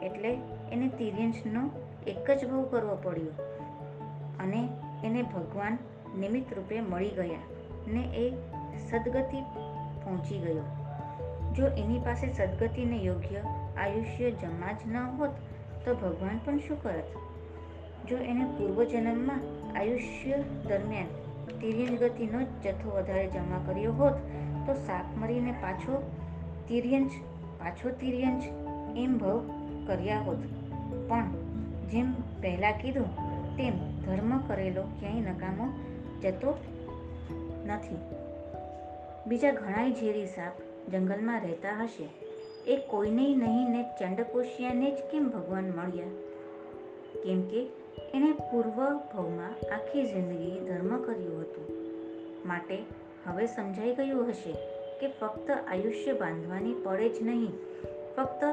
એટલે 0.05 0.37
એને 0.71 0.87
તિર્યંજનો 0.87 1.69
એક 2.07 2.31
જ 2.31 2.47
ભવ 2.49 2.63
કરવો 2.63 2.97
પડ્યો. 3.03 3.43
અને 4.39 4.69
એને 5.03 5.21
ભગવાન 5.21 5.77
નિમિત્ત 6.19 6.53
રૂપે 6.53 6.81
મળી 6.81 7.09
ગયા 7.09 7.39
ને 7.87 8.01
એ 8.01 8.31
સદગતિ 8.91 9.41
પહોંચી 10.03 10.37
ગયો. 10.37 10.63
જો 11.53 11.67
એની 11.67 11.99
પાસે 11.99 12.33
સદગતિને 12.33 12.97
યોગ્ય 12.97 13.37
આયુષ્ય 13.77 14.31
જમા 14.31 14.71
જ 14.71 14.77
ન 14.87 14.95
હોત, 14.95 15.29
તો 15.85 15.95
ભગવાન 15.95 16.39
પણ 16.45 16.57
શું 16.57 16.83
કરત? 16.83 17.03
જો 18.09 18.17
એને 18.17 18.45
પૂર્વજન્મમાં 18.45 19.41
આયુષ્ય 19.77 20.43
દરમિયાન 20.67 21.05
તિર્યંજ 21.61 21.99
ગતિનો 21.99 22.41
જથ્થો 22.41 22.89
વધારે 22.89 23.27
જમા 23.27 23.63
કર્યો 23.65 23.93
હોત, 23.93 24.13
તો 24.67 24.73
શાક 24.73 25.05
મરીને 25.17 25.51
પાછો 25.51 26.11
તિર્યંજ 26.67 27.11
પાછો 27.59 27.89
તિર્યંજ 27.89 28.43
એમ 28.97 29.17
ભવ 29.17 29.49
કર્યા 29.87 30.19
હોત. 30.19 30.37
પણ 31.09 31.25
જેમ 31.89 32.11
પહેલાં 32.11 32.73
કીધું, 32.73 33.15
તેમ 33.57 33.96
ધર્મ 34.07 34.37
કરેલો 34.37 34.83
ક્યાંય 34.99 35.21
નકામો 35.21 35.67
જતો 36.21 36.57
નથી. 37.65 37.97
બીજા 39.27 39.51
ઘણાય 39.51 39.91
ઝેરી 39.91 40.25
સાપ 40.25 40.53
જંગલમાં 40.91 41.41
રહેતા 41.41 41.83
હશે. 41.83 42.07
એ 42.67 42.77
કોઈને 42.77 43.35
નહીં 43.35 43.69
ને 43.69 43.83
ચંડકોશિયાને 43.99 44.91
જ 44.91 45.03
કેમ 45.11 45.29
ભગવાન 45.29 45.71
મળ્યા? 45.71 46.07
કેમ 47.23 47.41
કે 47.41 47.61
એણે 48.13 48.31
પૂર્વ 48.31 48.77
ભવમાં 49.13 49.75
આખી 49.75 50.03
જિંદગી 50.03 50.59
ધર્મ 50.59 50.97
કર્યું 51.03 51.41
હતું. 51.41 51.65
માટે 52.47 52.77
હવે 53.25 53.45
સમજાઈ 53.45 53.95
ગયું 53.95 54.29
હશે 54.29 54.53
કે 54.99 55.07
ફક્ત 55.07 55.51
આયુષ્ય 55.51 56.13
બાંધવાની 56.13 56.73
પડે 56.83 57.09
જ 57.09 57.23
નહીં. 57.23 57.51
ફક્ત 58.15 58.43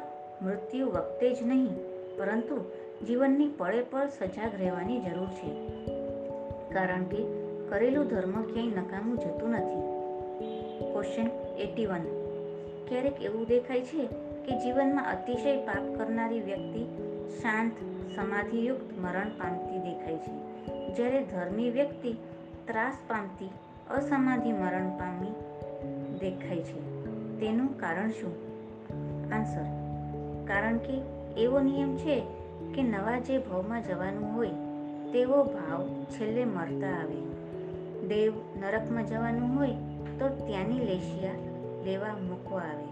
મૃત્યુ 0.43 0.87
વખતે 0.87 1.35
જ 1.35 1.43
નહીં, 1.43 1.75
પરંતુ 2.19 2.57
જીવનની 3.07 3.49
પળે 3.49 3.83
પળ 3.83 4.07
સજાગ 4.07 4.51
રહેવાની 4.59 5.01
જરૂર 5.01 5.27
છે. 5.27 5.69
કારણ 6.75 7.05
કે 7.05 7.17
કરેલું 7.69 8.07
ધર્મ 8.07 8.43
ક્યાંય 8.43 8.71
નકામું 8.71 9.19
જતું 9.19 9.51
નથી. 9.51 9.95
ક્વેશ્ચન 10.93 11.27
એટી 11.57 11.87
વન 11.87 12.03
ક્યારેક 12.89 13.23
એવું 13.23 13.47
દેખાય 13.47 13.81
છે 13.81 14.07
કે 14.47 14.59
જીવનમાં 14.61 15.11
અતિશય 15.13 15.57
પાપ 15.57 15.99
કરનારી 15.99 16.41
વ્યક્તિ 16.41 16.85
શાંત, 17.29 17.73
સમાધિયુક્ત 18.17 18.99
મરણ 18.99 19.29
પામતી 19.29 19.79
દેખાય 19.79 20.17
છે. 20.17 20.33
જ્યારે 20.95 21.25
ધર્મી 21.25 21.71
વ્યક્તિ 21.71 22.13
ત્રાસ 22.65 22.97
પામતી, 23.09 23.51
અસમાધિ 23.91 24.53
મરણ 24.53 24.99
પામી 24.99 25.31
દેખાય 26.19 26.59
છે. 26.59 27.05
તેનું 27.41 27.79
કારણ 27.79 28.11
શું? 28.11 28.55
આન્સર 29.33 29.65
કારણ 30.47 30.77
કે 30.77 31.01
એવો 31.41 31.61
નિયમ 31.61 31.97
છે 31.97 32.44
કે 32.73 32.83
નવા 32.83 33.19
જે 33.19 33.39
ભાવમાં 33.39 33.83
જવાનું 33.83 34.35
હોય, 34.35 34.51
તેવો 35.13 35.45
ભાવ 35.45 36.05
છેલ્લે 36.05 36.45
મળતા 36.45 36.89
આવે. 36.89 37.21
દેવ 38.07 38.33
નરકમાં 38.61 39.07
જવાનું 39.07 39.59
હોય, 39.59 39.71
તો 40.19 40.29
ત્યાંની 40.29 40.79
લેશિયા 40.79 41.33
લેવા 41.85 42.15
મૂકવા 42.29 42.61
આવે. 42.61 42.89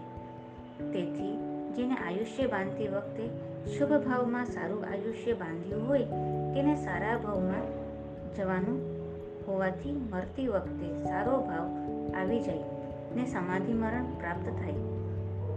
તેથી, 0.91 1.37
જેને 1.73 1.95
આયુષ્ય 1.95 2.47
બાંધતી 2.47 2.87
વખતે 2.87 3.29
શુભ 3.67 3.89
ભાવમાં 3.89 4.45
સારું 4.45 4.85
આયુષ્ય 4.85 5.33
બાંધ્યું 5.33 5.87
હોય, 5.87 6.05
તેને 6.53 6.75
સારા 6.75 7.17
ભાવમાં 7.17 7.63
જવાનું 8.35 8.93
હોવાથી 9.47 9.91
મરતી 9.91 10.47
વખતે 10.47 11.03
સારો 11.03 11.41
ભાવ 11.41 11.69
આવી 12.21 12.39
જાય 12.39 12.63
ને 13.15 13.25
સમાધિ 13.25 13.73
મરણ 13.73 14.05
પ્રાપ્ત 14.05 14.45
થાય. 14.45 14.73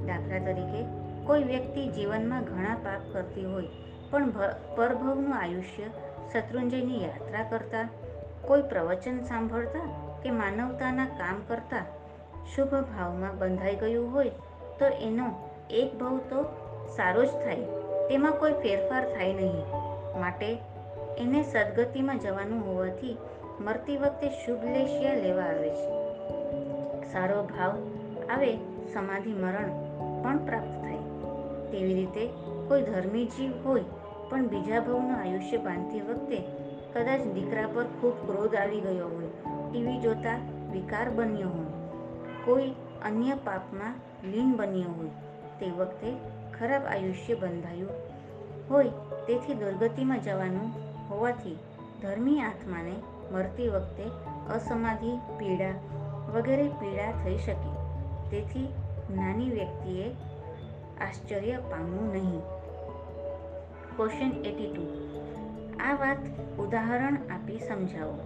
દાખલા 0.06 0.38
તરીકે, 0.38 0.84
કોઈ 1.26 1.42
વ્યક્તિ 1.42 1.88
જીવનમાં 1.88 2.42
ઘણા 2.42 2.74
પાપ 2.74 3.00
કરતી 3.12 3.44
હોય 3.44 3.66
પણ 4.16 4.30
પરભવનું 4.76 5.34
આયુષ્ય, 5.34 5.82
શત્રુંજયની 6.32 7.04
યાત્રા 7.04 7.42
કરતા, 7.50 7.88
કોઈ 8.42 8.62
પ્રવચન 8.62 9.20
સાંભળતા 9.20 9.88
કે 10.22 10.30
માનવતાના 10.30 11.06
કામ 11.06 11.42
કરતા 11.48 11.84
શુભ 12.54 12.68
ભાવમાં 12.68 13.38
બંધાઈ 13.38 13.76
ગયું 13.76 14.12
હોય, 14.12 14.28
તો 14.78 14.84
એનો 14.84 15.50
એક 15.70 15.98
ભાવ 15.98 16.18
તો 16.18 16.42
સારો 16.96 17.24
જ 17.24 17.28
થાય, 17.28 17.56
તેમાં 18.08 18.32
કોઈ 18.32 18.52
ફેરફાર 18.52 19.04
થાય 19.04 19.32
નહીં. 19.32 19.66
માટે 20.20 20.58
એને 21.18 21.42
સદગતિમાં 21.42 22.18
જવાનું 22.18 22.66
હોવાથી 22.66 23.18
મરતી 23.60 23.96
વખતે 23.96 24.28
શુભ 24.28 24.64
લેશિયા 24.64 25.14
લેવા 25.14 25.42
આવે 25.42 25.70
છે. 25.70 25.92
સારો 27.12 27.42
ભાવ 27.42 27.70
આવે, 28.30 28.56
સમાધિ 28.94 29.32
મરણ 29.32 29.68
પણ 30.22 30.46
પ્રાપ્ત 30.46 30.80
થાય. 30.80 30.98
તેવી 31.70 31.94
રીતે 31.94 32.26
કોઈ 32.68 32.82
ધર્મી 32.82 33.26
જીવ 33.26 33.52
હોય 33.64 33.84
પણ 34.30 34.48
બીજા 34.48 34.80
ભાવનું 34.80 35.18
આયુષ્ય 35.18 35.58
બાંધતી 35.58 36.00
વખતે 36.00 36.38
કદાચ 36.94 37.22
દીકરા 37.34 37.66
પર 37.66 37.86
ખૂબ 38.00 38.16
ક્રોધ 38.26 38.54
આવી 38.54 38.80
ગયો 38.80 39.08
હોય, 39.08 39.30
ટીવી 39.70 39.98
જોતા 39.98 40.38
વિકાર 40.72 41.10
બન્યો 41.10 41.48
હોય, 41.48 41.72
કોઈ 42.44 42.72
અન્ય 43.04 43.36
પાપમાં 43.44 43.94
લીન 44.24 44.56
બન્યો 44.56 44.92
હોય, 44.92 45.10
તે 45.60 45.70
વખતે 45.70 46.14
ખરાબ 46.58 46.84
આયુષ્ય 46.86 47.34
બંધાયું 47.34 47.94
હોય, 48.70 48.92
તેથી 49.26 49.54
દુર્ગતિમાં 49.54 50.20
જવાનું 50.20 50.72
હોવાથી 51.10 51.58
ધર્મી 52.02 52.40
આત્માને 52.40 52.96
મરતી 53.32 53.68
વખતે 53.68 54.10
અસમાધિ 54.54 55.12
પીડા 55.38 55.74
વગેરે 56.34 56.66
પીડા 56.80 57.12
થઈ 57.24 57.38
શકે, 57.38 57.72
તેથી 58.30 58.68
નાની 59.16 59.50
વ્યક્તિએ 59.50 60.06
આશ્ચર્ય 61.00 61.56
પામવું 61.70 62.12
નહીં. 62.12 62.40
ક્વેશ્ચન 63.96 64.44
એટી 64.44 64.72
ટુ 64.76 64.84
આ 65.80 65.94
વાત 65.94 66.16
ઉદાહરણ 66.58 67.14
આપી 67.14 67.58
સમજાવો. 67.58 68.18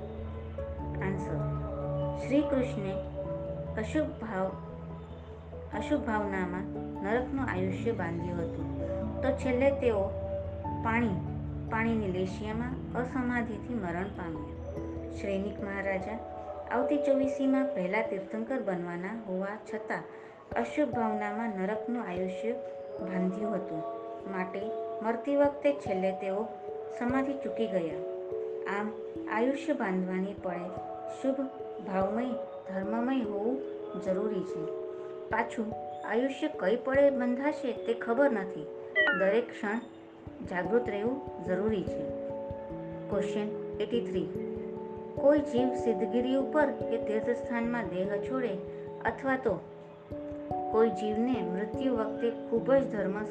આન્સર 1.03 1.37
શ્રી 2.27 2.41
કૃષ્ણે 2.41 2.93
અશુભ 3.79 4.07
ભાવ 4.07 4.47
અશુભ 5.79 6.00
ભાવનામાં 6.00 6.65
નરકનું 7.03 7.47
આયુષ્ય 7.47 7.93
બાંધ્યું 7.93 8.39
હતું. 8.39 8.67
તો 9.23 9.31
છેલ્લે 9.31 9.71
તેઓ 9.71 10.03
પાણી, 10.85 11.09
પાણીની 11.71 12.12
લેશિયામાં 12.12 12.73
અસમાધિથી 12.95 13.75
મરણ 13.75 14.05
પામ્યા. 14.05 14.61
શ્રેનિક 15.21 15.65
મહારાજા 15.65 16.19
આવતી 16.71 16.97
ચોવીસીમાં 16.97 17.75
પહેલા 17.75 18.03
તીર્થંકર 18.03 18.62
બનવાના 18.62 19.23
હોવા 19.27 19.57
છતાં 19.75 20.03
અશુભ 20.57 20.89
ભાવનામાં 20.89 21.49
નરકનું 21.49 22.03
આયુષ્ય 22.03 22.53
બાંધ્યું 23.00 23.55
હતું. 23.55 23.83
માટે 24.33 24.90
મરતી 25.02 25.37
વખતે 25.37 25.73
છેલ્લે 25.73 26.12
તેઓ 26.12 26.45
સમાધિ 26.99 27.33
ચૂકી 27.33 27.66
ગયા. 27.66 27.99
આમ, 28.78 28.92
આયુષ્ય 29.33 29.73
બાંધવાની 29.73 30.35
પડે 30.42 30.69
શુભ, 31.23 31.47
ભાવમય, 31.87 32.25
ધર્મમય 32.75 33.21
હોવું 33.21 33.61
જરૂરી 34.00 34.42
છે. 34.42 34.64
પાછું, 35.30 35.75
આયુષ્ય 36.07 36.49
કઈ 36.49 36.76
પડે 36.76 37.11
બંધાશે 37.11 37.73
તે 37.73 37.95
ખબર 37.95 38.30
નથી. 38.30 38.66
દરેક 39.19 39.49
ક્ષણ 39.49 39.80
જાગૃત 40.50 40.88
રહેવું 40.88 41.45
જરૂરી 41.45 41.83
છે. 41.83 42.30
ક્વેશ્ચન 43.11 43.49
એટી 43.80 44.00
થ્રી 44.00 44.26
કોઈ 45.21 45.38
જીવ 45.38 45.75
સિદ્ધગીરી 45.75 46.35
ઉપર 46.35 46.66
કે 46.66 47.04
તીર્થસ્થાનમાં 47.04 47.85
દેહ 47.88 48.16
છોડે 48.16 48.59
અથવા 49.04 49.37
તો 49.37 49.61
કોઈ 50.73 50.90
જીવને 50.90 51.42
મૃત્યુ 51.42 51.97
વખતે 51.97 52.30
ખૂબ 52.30 52.73
જ 52.75 52.90
ધર્મ 52.92 53.25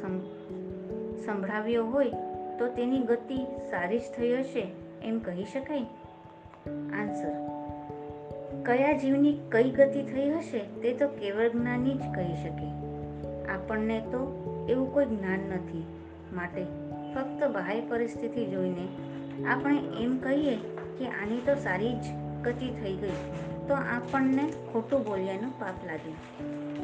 સંભળાવ્યો 1.25 1.85
હોય 1.85 2.11
તો 2.59 2.67
તેની 2.67 2.99
ગતિ 3.03 3.37
સારી 3.69 3.99
જ 3.99 4.11
થઈ 4.17 4.33
હશે 4.33 4.65
એમ 5.03 5.19
કહી 5.19 5.45
શકાય? 5.53 5.85
આન્સર 6.93 7.33
કયા 8.65 8.97
જીવની 8.97 9.35
કઈ 9.51 9.69
ગતિ 9.71 10.01
થઈ 10.03 10.29
હશે 10.29 10.59
તે 10.81 10.93
તો 10.93 11.07
કેવળ 11.07 11.49
જ્ઞાની 11.49 11.93
જ 11.93 12.11
કહી 12.15 12.35
શકે. 12.35 12.67
આપણને 13.45 13.99
તો 13.99 14.21
એવું 14.69 14.93
કોઈ 14.93 15.05
જ્ઞાન 15.05 15.39
નથી. 15.49 15.83
માટે 16.33 16.63
ફક્ત 17.13 17.43
બાહ્ય 17.51 17.81
પરિસ્થિતિ 17.81 18.45
જોઈને 18.45 18.87
આપણે 19.45 19.77
એમ 19.99 20.17
કહીએ 20.17 20.55
કે 20.97 21.05
આની 21.07 21.41
તો 21.45 21.55
સારી 21.55 21.93
જ 21.93 22.17
ગતિ 22.43 22.69
થઈ 22.71 22.95
ગઈ, 22.95 23.17
તો 23.67 23.73
આપણને 23.73 24.45
ખોટું 24.73 25.05
બોલ્યાનું 25.05 25.59
પાપ 25.59 25.85
લાગે. 25.85 26.13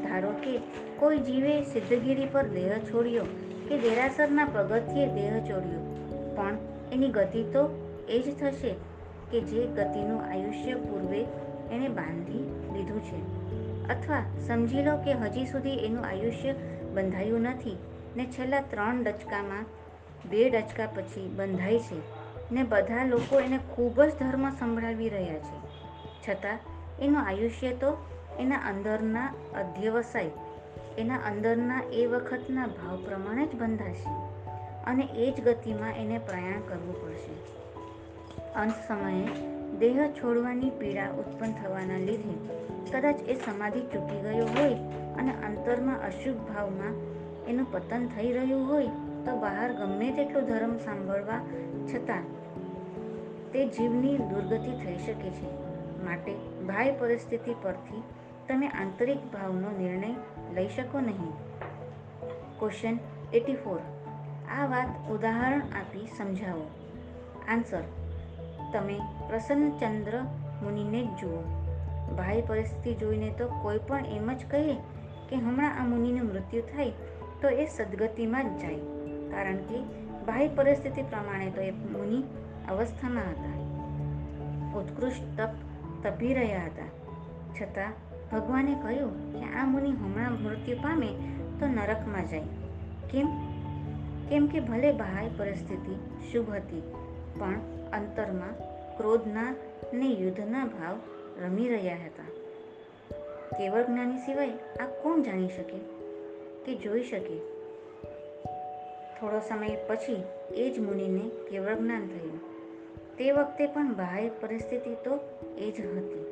ધારો 0.02 0.32
કે 0.44 0.58
કોઈ 1.00 1.20
જીવે 1.20 1.54
સિદ્ધગીરી 1.64 2.28
પર 2.32 2.48
દેહ 2.48 2.78
છોડ્યો 2.78 3.26
કે 3.70 3.78
દેરાસરના 3.78 4.46
પગથિયે 4.46 5.08
દેહ 5.08 5.40
ચોડ્યો 5.40 5.82
પણ 6.36 6.58
એની 6.92 7.10
ગતિ 7.10 7.44
તો 7.44 7.64
એ 8.10 8.20
જ 8.20 8.40
થશે 8.40 8.76
કે 9.32 9.42
જે 9.42 9.68
ગતિનું 9.68 10.22
આયુષ્ય 10.32 10.74
પૂર્વે 10.74 11.26
એણે 11.72 11.88
બાંધી 11.88 12.44
લીધું 12.74 13.04
છે. 13.04 13.46
અથવા 13.88 14.24
સમજી 14.48 14.84
લો 14.84 14.98
કે 14.98 15.14
હજી 15.14 15.46
સુધી 15.46 15.70
એનું 15.70 16.06
આયુષ્ય 16.06 16.54
બંધાયું 16.94 17.42
નથી 17.42 17.78
ને 18.16 18.26
છેલ્લા 18.26 18.62
ત્રણ 18.62 19.04
ડચકામાં, 19.04 19.66
બે 20.30 20.50
ડચકા 20.50 20.86
પછી 20.86 21.28
બંધાય 21.28 21.80
છે 21.80 22.00
ને 22.52 22.64
બધા 22.64 23.06
લોકો 23.06 23.40
એને 23.40 23.58
ખૂબ 23.58 24.04
જ 24.04 24.10
ધર્મ 24.20 24.50
સંભળાવી 24.50 25.10
રહ્યા 25.10 25.34
છે. 25.34 25.58
છતાં 26.28 26.60
એનું 27.00 27.22
આયુષ્ય 27.28 27.72
તો 27.72 27.98
એના 28.40 28.58
અંદરના 28.58 29.26
અધ્યવસાય 29.56 30.30
એના 30.98 31.16
અંદરના 31.16 31.82
એ 31.94 32.06
વખતના 32.06 32.68
ભાવ 32.68 32.98
પ્રમાણે 32.98 33.46
જ 33.46 33.56
બંધાશે 33.56 34.14
અને 34.86 35.04
એ 35.04 35.32
જ 35.32 35.44
ગતિમાં 35.44 35.96
એને 35.96 36.18
પ્રયાણ 36.18 36.62
કરવું 36.68 37.02
પડશે. 37.02 37.36
અંત 38.54 38.74
સમયે 38.88 39.28
દેહ 39.80 40.12
છોડવાની 40.12 40.70
પીડા 40.70 41.10
ઉત્પન્ન 41.10 41.52
થવાના 41.52 41.98
લીધે 41.98 42.36
કદાચ 42.92 43.22
એ 43.22 43.34
સમાધિ 43.34 43.82
ચૂકી 43.82 44.22
ગયો 44.22 44.46
હોય 44.46 44.76
અને 45.18 45.32
અંતરમાં 45.32 46.00
અશુભ 46.02 46.38
ભાવમાં 46.54 46.96
એનું 47.46 47.72
પતન 47.72 48.08
થઈ 48.08 48.32
રહ્યું 48.32 48.68
હોય 48.68 48.88
તો 49.26 49.38
બહાર 49.40 49.74
ગમે 49.74 50.12
તેટલો 50.12 50.42
ધર્મ 50.42 50.78
સાંભળવા 50.78 51.40
છતાં 51.94 52.24
તે 53.52 53.68
જીવની 53.68 54.18
દુર્ગતિ 54.18 54.72
થઈ 54.72 54.98
શકે 54.98 55.30
છે. 55.30 55.66
માટે 56.06 56.34
બાહ્ય 56.66 56.92
પરિસ્થિતિ 56.92 57.56
પરથી 57.62 58.04
તમે 58.48 58.68
આંતરિક 58.68 59.18
ભાવનો 59.34 59.72
નિર્ણય 59.80 60.14
લઈ 60.56 60.68
શકો 60.68 61.00
નહીં. 61.00 61.34
ક્વેશ્ચન 62.60 62.98
એટી 63.34 63.56
ફોર 63.56 63.80
આ 64.60 64.66
વાત 64.66 65.12
ઉદાહરણ 65.12 65.60
આપી 65.60 66.08
સમજાવો. 66.18 66.70
આન્સર 67.48 67.84
તમે 68.74 69.00
પ્રસન્નચંદ્ર 69.30 70.22
મુનિને 70.64 71.06
જ 71.06 71.10
જુઓ. 71.10 71.42
ભાઈ 72.16 72.42
પરિસ્થિતિ 72.42 72.96
જોઈને 72.96 73.30
તો 73.30 73.48
કોઈ 73.62 73.80
પણ 73.88 74.06
એમ 74.06 74.34
જ 74.34 74.46
કહે 74.50 74.74
કે 75.30 75.36
હમણાં 75.36 75.80
આ 75.80 75.84
મુનિનું 75.84 76.28
મૃત્યુ 76.28 76.62
થાય 76.62 76.92
તો 77.42 77.50
એ 77.50 77.66
સદગતિમાં 77.66 78.58
જ 78.58 78.62
જાય. 78.62 78.76
કારણ 79.32 79.58
કે 79.58 79.82
બાહ્ય 80.26 80.48
પરિસ્થિતિ 80.48 81.02
પ્રમાણે 81.02 81.50
તો 81.50 81.62
એ 81.62 81.72
મુનિ 81.72 82.24
અવસ્થામાં 82.70 83.24
હતા. 83.24 83.56
ઉત્કૃષ્ટ 84.80 85.42
તપ 85.42 85.50
તપી 86.04 86.34
રહ્યા 86.34 86.66
હતા. 86.66 86.88
છતાં 87.62 87.94
ભગવાને 88.32 88.76
કહ્યું 88.84 89.12
કે 89.32 89.44
આ 89.56 89.66
મુનિ 89.66 89.92
હમણાં 89.92 90.44
મૃત્યુ 90.44 90.76
પામે 90.76 91.10
તો 91.60 91.68
નરકમાં 91.68 92.28
જાય. 92.28 92.42
કેમ? 93.12 93.28
કેમ 94.30 94.48
કે 94.48 94.60
ભલે 94.60 94.92
બહાર 94.92 95.30
પરિસ્થિતિ 95.38 95.96
શુભ 96.32 96.50
હતી, 96.50 96.82
પણ 97.40 97.60
અંતરમાં 97.94 98.54
ક્રોધના 98.98 99.56
ને 99.94 100.10
યુદ્ધના 100.10 100.66
ભાવ 100.66 100.98
રમી 101.44 101.68
રહ્યા 101.68 101.96
હતા. 101.96 102.28
કેવળ 103.58 103.84
જ્ઞાની 103.84 104.18
સિવાય 104.18 104.50
આ 104.80 104.86
કોણ 105.02 105.22
જાણી 105.22 105.48
શકે 105.48 105.80
કે 106.66 106.76
જોઈ 106.76 107.04
શકે? 107.04 107.38
થોડો 109.20 109.40
સમય 109.40 109.76
પછી 109.88 110.24
એ 110.54 110.70
જ 110.70 110.80
મુનિને 110.80 111.30
કેવળ 111.50 111.76
જ્ઞાન 111.76 112.08
થયું. 112.08 112.40
તે 113.18 113.32
વખતે 113.32 113.68
પણ 113.68 113.94
બહાર 113.94 114.30
પરિસ્થિતિ 114.42 114.96
તો 114.96 115.20
એ 115.58 115.72
જ 115.72 115.86
હતી, 115.98 116.24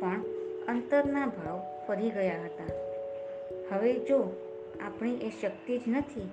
પણ 0.00 0.22
અંતરના 0.68 1.26
ભાવ 1.26 1.62
ફરી 1.88 2.10
ગયા 2.10 2.44
હતા. 2.44 2.68
હવે 3.72 3.92
જો 3.92 4.32
આપણી 4.86 5.14
એ 5.14 5.30
શક્તિ 5.30 5.78
જ 5.78 5.82
નથી 5.88 6.30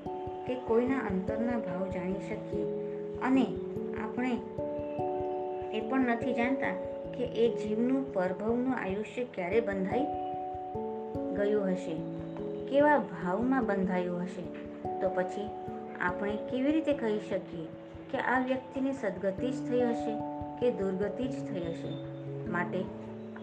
કે 0.48 0.56
કોઈના 0.56 1.00
અંતરના 1.00 1.58
ભાવ 1.58 1.90
જાણી 1.90 2.14
શકીએ 2.14 2.64
અને 3.22 3.46
આપણે 4.04 4.40
એ 5.74 5.82
પણ 5.90 6.00
નથી 6.00 6.34
જાણતા 6.34 6.74
કે 7.18 7.24
એ 7.24 7.56
જીવનું 7.56 8.14
પરભવનું 8.14 8.76
આયુષ્ય 8.76 9.24
ક્યારે 9.24 9.60
બંધાઈ 9.60 10.04
ગયું 11.36 11.68
હશે, 11.68 11.96
કેવા 12.66 12.98
ભાવમાં 12.98 13.66
બંધાયું 13.66 14.22
હશે, 14.22 14.42
તો 15.02 15.10
પછી 15.10 15.50
આપણે 16.02 16.36
કેવી 16.36 16.72
રીતે 16.72 16.94
કહી 16.94 17.20
શકીએ 17.20 17.68
કે 18.12 18.18
આ 18.18 18.46
વ્યક્તિની 18.46 18.92
સદગતિ 18.92 19.52
જ 19.52 19.70
થઈ 19.70 19.82
હશે 19.82 20.14
કે 20.60 20.72
દુર્ગતિ 20.72 21.28
જ 21.28 21.32
થઈ 21.32 21.60
હશે? 21.60 21.90
માટે 22.50 22.84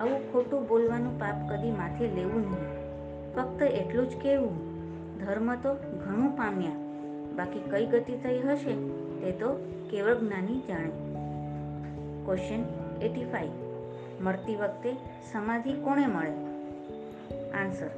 આવું 0.00 0.32
ખોટું 0.32 0.68
બોલવાનું 0.68 1.20
પાપ 1.20 1.52
કદી 1.52 1.70
માથે 1.70 2.08
લેવું 2.08 2.40
નહીં. 2.40 2.84
ફક્ત 3.34 3.62
એટલું 3.62 4.10
જ 4.10 4.12
કહેવું, 4.22 4.54
ધર્મ 5.18 5.54
તો 5.54 5.74
ઘણું 5.74 6.36
પામ્યા. 6.36 6.70
બાકી 7.36 7.58
કઈ 7.70 7.86
ગતિ 7.86 8.16
થઈ 8.16 8.38
હશે 8.38 8.74
તે 9.20 9.32
તો 9.32 9.54
કેવળ 9.90 10.14
જ્ઞાની 10.14 10.58
જાણે. 10.60 10.92
ક્વેશ્ચન 12.24 12.64
એટી 13.02 13.24
ફાઈવ 13.24 13.50
મરતી 14.20 14.56
વખતે 14.56 14.92
સમાધિ 15.32 15.72
કોણે 15.72 16.06
મળે? 16.06 16.30
આન્સર 17.50 17.90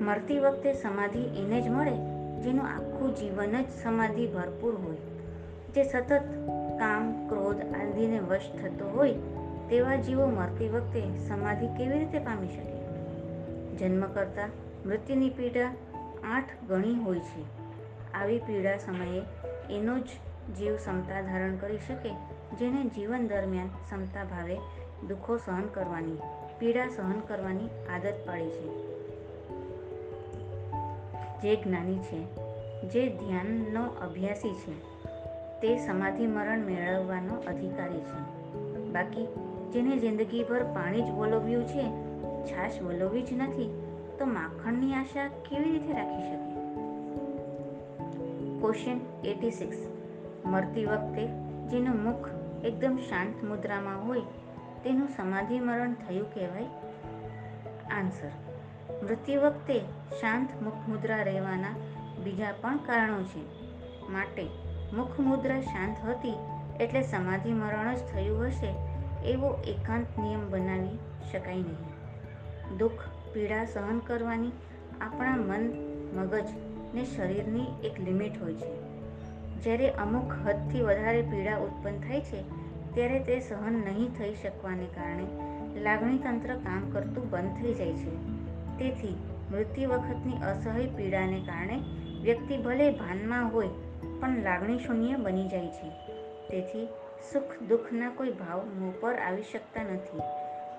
મરતી 0.00 0.38
વખતે 0.38 0.72
સમાધિ 0.72 1.18
એને 1.18 1.60
જ 1.60 1.68
મળે 1.68 1.94
જેનું 2.42 2.66
આખું 2.66 3.14
જીવન 3.14 3.62
જ 3.62 3.66
સમાધિ 3.82 4.26
ભરપૂર 4.26 4.74
હોય. 4.74 4.96
જે 5.74 5.82
સતત 5.82 6.22
કામ, 6.78 7.28
ક્રોધ 7.28 7.56
આદિને 7.56 8.18
વશ 8.18 8.50
થતો 8.62 8.90
હોય 8.96 9.14
તેવા 9.70 9.96
જીવો 9.96 10.26
મરતી 10.26 10.68
વખતે 10.68 11.18
સમાધિ 11.28 11.66
કેવી 11.66 11.98
રીતે 11.98 12.18
પામી 12.18 12.48
શકે? 12.48 12.78
જન્મ 13.76 14.06
કરતાં 14.06 14.48
મૃત્યુની 14.88 15.30
પીડા 15.30 15.72
આઠ 16.24 16.68
ગણી 16.68 16.94
હોય 16.94 17.18
છે. 17.18 17.58
આવી 18.12 18.38
પીડા 18.38 18.76
સમયે 18.76 19.22
એનો 19.70 19.98
જ 19.98 20.06
જીવ 20.56 20.76
ક્ષમતા 20.76 21.20
ધારણ 21.20 21.56
કરી 21.56 21.78
શકે, 21.78 22.10
જેને 22.58 22.84
જીવન 22.84 23.28
દરમિયાન 23.28 23.66
ક્ષમતા 23.66 24.24
ભાવે 24.24 24.56
દુઃખો 25.08 25.36
સહન 25.36 25.62
કરવાની, 25.62 26.18
પીડા 26.58 26.88
સહન 26.88 27.20
કરવાની 27.20 27.66
આદત 27.66 28.14
પાડી 28.26 28.50
છે. 28.50 28.88
જે 31.42 31.56
જ્ઞાની 31.56 31.98
છે, 31.98 32.24
જે 32.88 33.08
ધ્યાનનો 33.08 33.84
અભ્યાસી 33.84 34.54
છે, 34.54 34.80
તે 35.60 35.86
સમાધિ 35.86 36.26
મરણ 36.26 36.58
મેળવવાનો 36.58 37.34
અધિકારી 37.34 38.00
છે. 38.00 38.38
બાકી 38.92 39.28
જેને 39.72 39.96
જિંદગીભર 39.96 40.62
પાણી 40.62 41.02
જ 41.02 41.10
વલોવ્યું 41.10 41.68
છે, 41.68 41.82
છાશ 42.44 42.82
વલોવી 42.82 43.22
જ 43.22 43.32
નથી, 43.32 43.82
તો 44.18 44.26
માખણની 44.26 44.94
આશા 44.94 45.28
કેવી 45.28 45.70
રીતે 45.70 45.92
રાખી 45.92 46.30
શકે? 46.30 46.48
ક્વેશ્ચન 48.60 49.00
એટી 49.24 49.50
સિક્સ 49.50 49.76
મરતી 50.44 50.84
વખતે 50.84 51.26
જેનું 51.68 52.02
મુખ 52.02 52.28
એકદમ 52.64 52.96
શાંત 52.96 53.44
મુદ્રામાં 53.44 54.06
હોય, 54.06 54.20
તેનું 54.84 55.08
સમાધિ 55.08 55.60
મરણ 55.60 55.92
થયું 55.92 56.34
કહેવાય? 56.34 56.64
આન્સર 57.90 58.30
મૃત્યુ 59.02 59.40
વખતે 59.40 59.78
શાંત 60.20 60.62
મુખ 60.62 60.88
મુદ્રા 60.88 61.22
રહેવાના 61.22 61.74
બીજા 62.24 62.52
પણ 62.60 62.76
કારણો 62.76 63.22
છે. 63.22 63.42
માટે 64.10 64.48
મુખ 64.92 65.20
મુદ્રા 65.20 65.60
શાંત 65.60 66.08
હતી 66.08 66.34
એટલે 66.80 67.02
સમાધિ 67.02 67.52
મરણ 67.52 67.94
જ 67.94 67.98
થયું 67.98 68.46
હશે. 68.46 68.87
એવો 69.24 69.62
એકાંત 69.66 70.06
નિયમ 70.18 70.50
બનાવી 70.50 70.98
શકાય 71.32 71.54
નહીં. 71.54 72.78
દુઃખ, 72.78 72.92
પીડા 73.34 73.64
સહન 73.64 73.98
કરવાની 73.98 74.50
આપણા 75.00 75.36
મન, 75.36 75.72
મગજ 76.16 76.48
ને 76.94 77.04
શરીરની 77.04 77.66
એક 77.84 78.00
લિમિટ 78.00 78.42
હોય 78.42 78.54
છે. 78.54 78.88
જ્યારે 79.62 79.90
અમુક 79.90 80.32
હદથી 80.32 80.80
વધારે 80.80 81.22
પીડા 81.22 81.56
ઉત્પન્ન 81.56 81.98
થાય 81.98 82.20
છે, 82.20 82.42
ત્યારે 82.94 83.20
તે 83.20 83.40
સહન 83.40 83.72
નહીં 83.72 84.18
થઈ 84.18 84.34
શકવાને 84.34 84.86
કારણે 84.86 85.26
લાગણી 85.80 86.18
તંત્ર 86.18 86.54
કામ 86.54 86.90
કરતું 86.90 87.30
બંધ 87.30 87.62
થઈ 87.62 87.74
જાય 87.74 87.92
છે. 87.92 88.14
તેથી 88.78 89.16
મૃત્યુ 89.52 89.90
વખતની 89.90 90.32
અસહ્ય 90.32 90.86
પીડાને 90.86 91.40
કારણે 91.40 91.82
વ્યક્તિ 92.22 92.56
ભલે 92.56 92.90
ભાનમાં 92.90 93.52
હોય, 93.52 93.68
પણ 94.20 94.42
લાગણી 94.42 94.78
શૂન્ય 94.78 95.16
બની 95.16 95.48
જાય 95.48 95.66
છે. 95.66 95.90
તેથી 96.48 96.88
સુખ 97.32 97.62
દુઃખના 97.68 98.10
કોઈ 98.10 98.30
ભાવ 98.30 98.64
મોં 98.64 99.00
પર 99.00 99.14
આવી 99.14 99.42
શકતા 99.42 99.82
નથી. 99.82 100.18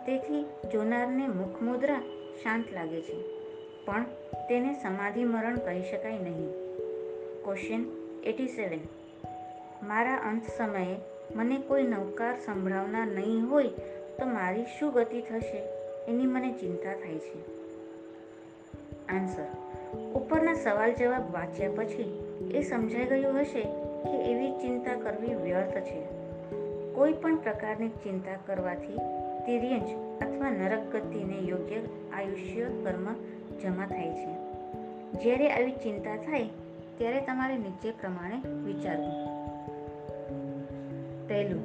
તેથી 0.06 0.45
જોનારને 0.73 1.28
મુખમુદ્રા 1.28 1.99
શાંત 2.43 2.73
લાગે 2.73 3.02
છે. 3.02 3.23
પણ 3.86 4.04
તેને 4.49 4.73
સમાધિ 4.73 5.23
મરણ 5.23 5.58
કહી 5.58 5.82
શકાય 5.82 6.19
નહીં. 6.19 6.49
ક્વેશ્ચન 7.43 7.86
એટી 8.23 8.47
સેવન 8.47 8.80
મારા 9.88 10.15
અંત 10.15 10.43
સમયે 10.58 10.95
મને 11.36 11.58
કોઈ 11.58 11.84
નવકાર 11.84 12.38
સંભળાવનાર 12.38 13.08
નહીં 13.08 13.49
હોય 13.49 13.67
તો 14.19 14.25
મારી 14.25 14.65
શું 14.80 14.93
ગતિ 14.93 15.21
થશે? 15.21 15.63
એની 16.08 16.25
મને 16.25 16.52
ચિંતા 16.52 16.93
થાય 16.93 17.19
છે. 17.19 17.60
આન્સર 19.08 19.47
ઉપરના 20.15 20.54
સવાલ 20.54 20.93
જવાબ 20.93 21.34
વાંચ્યા 21.34 21.71
પછી 21.71 22.23
એ 22.54 22.62
સમજાઈ 22.62 23.06
ગયું 23.06 23.39
હશે 23.39 23.62
કે 24.04 24.17
એવી 24.32 24.52
ચિંતા 24.52 24.99
કરવી 24.99 25.36
વ્યર્થ 25.36 25.78
છે. 25.78 26.18
કોઈ 26.99 27.13
પણ 27.13 27.35
પ્રકારની 27.35 27.88
ચિંતા 27.88 28.31
કરવાથી 28.45 28.97
તિર્યંજ 29.45 29.88
અથવા 30.21 30.49
નરક 30.49 30.95
ગતિને 30.95 31.39
યોગ્ય 31.39 31.75
આયુષ્ય 32.13 32.65
કર્મ 32.83 33.13
જમા 33.57 33.85
થાય 33.85 34.09
છે. 34.09 34.33
જ્યારે 35.21 35.51
આવી 35.51 35.71
ચિંતા 35.71 36.15
થાય, 36.15 36.49
ત્યારે 36.97 37.21
તમારે 37.21 37.57
નીચે 37.57 37.91
પ્રમાણે 37.91 38.49
વિચારવું. 38.49 39.13
પહેલું, 41.27 41.62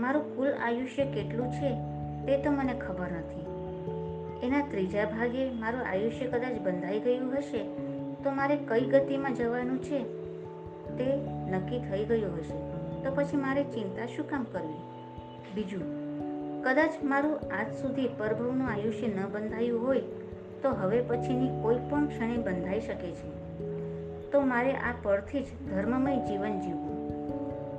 મારું 0.00 0.36
કુલ 0.36 0.52
આયુષ્ય 0.52 1.04
કેટલું 1.04 1.52
છે 1.52 1.74
તે 2.26 2.42
તો 2.42 2.50
મને 2.50 2.74
ખબર 2.74 3.06
નથી. 3.06 3.46
એના 4.46 4.66
ત્રીજા 4.70 5.04
ભાગે 5.04 5.50
મારું 5.50 5.80
આયુષ્ય 5.90 6.26
કદાચ 6.26 6.60
બંધાઈ 6.60 7.00
ગયું 7.00 7.32
હશે, 7.38 7.64
તો 8.24 8.30
મારે 8.30 8.56
કઈ 8.56 8.80
ગતિમાં 8.80 9.34
જવાનું 9.34 9.82
છે 9.82 10.04
તે 10.98 11.16
નક્કી 11.50 11.78
થઈ 11.78 12.04
ગયું 12.04 12.38
હશે. 12.38 12.71
તો 13.04 13.12
પછી 13.14 13.36
મારે 13.36 13.64
ચિંતા 13.64 14.06
શું 14.06 14.30
કામ 14.30 14.44
કરવી? 14.44 14.80
બીજું, 15.54 15.84
કદાચ 16.62 16.90
મારું 17.04 17.40
આજ 17.58 17.74
સુધી 17.74 18.08
પરભવનું 18.18 18.68
આયુષ્ય 18.68 19.06
ન 19.06 19.26
બંધાયું 19.32 19.86
હોય, 19.86 20.00
તો 20.62 20.70
હવે 20.70 21.02
પછીની 21.02 21.62
કોઈ 21.62 21.78
પણ 21.90 22.06
ક્ષણે 22.06 22.36
બંધાઈ 22.36 22.80
શકે 22.80 23.10
છે. 23.10 23.58
તો 24.30 24.40
મારે 24.40 24.72
આ 24.72 24.94
પરથી 25.02 25.42
જ 25.42 25.46
ધર્મમય 25.70 26.16
જીવન 26.16 26.60
જીવવું. 26.60 26.92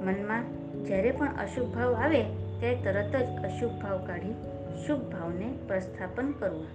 મનમાં 0.06 0.44
જ્યારે 0.84 1.12
પણ 1.12 1.28
અશુભ 1.28 1.70
ભાવ 1.70 1.94
આવે, 1.94 2.24
ત્યારે 2.60 2.76
તરત 2.76 3.16
જ 3.16 3.46
અશુભ 3.46 3.72
ભાવ 3.72 4.06
કાઢી 4.06 4.34
શુભ 4.88 5.00
ભાવને 5.00 5.54
પ્રસ્થાપન 5.68 6.32
કરવું 6.32 6.68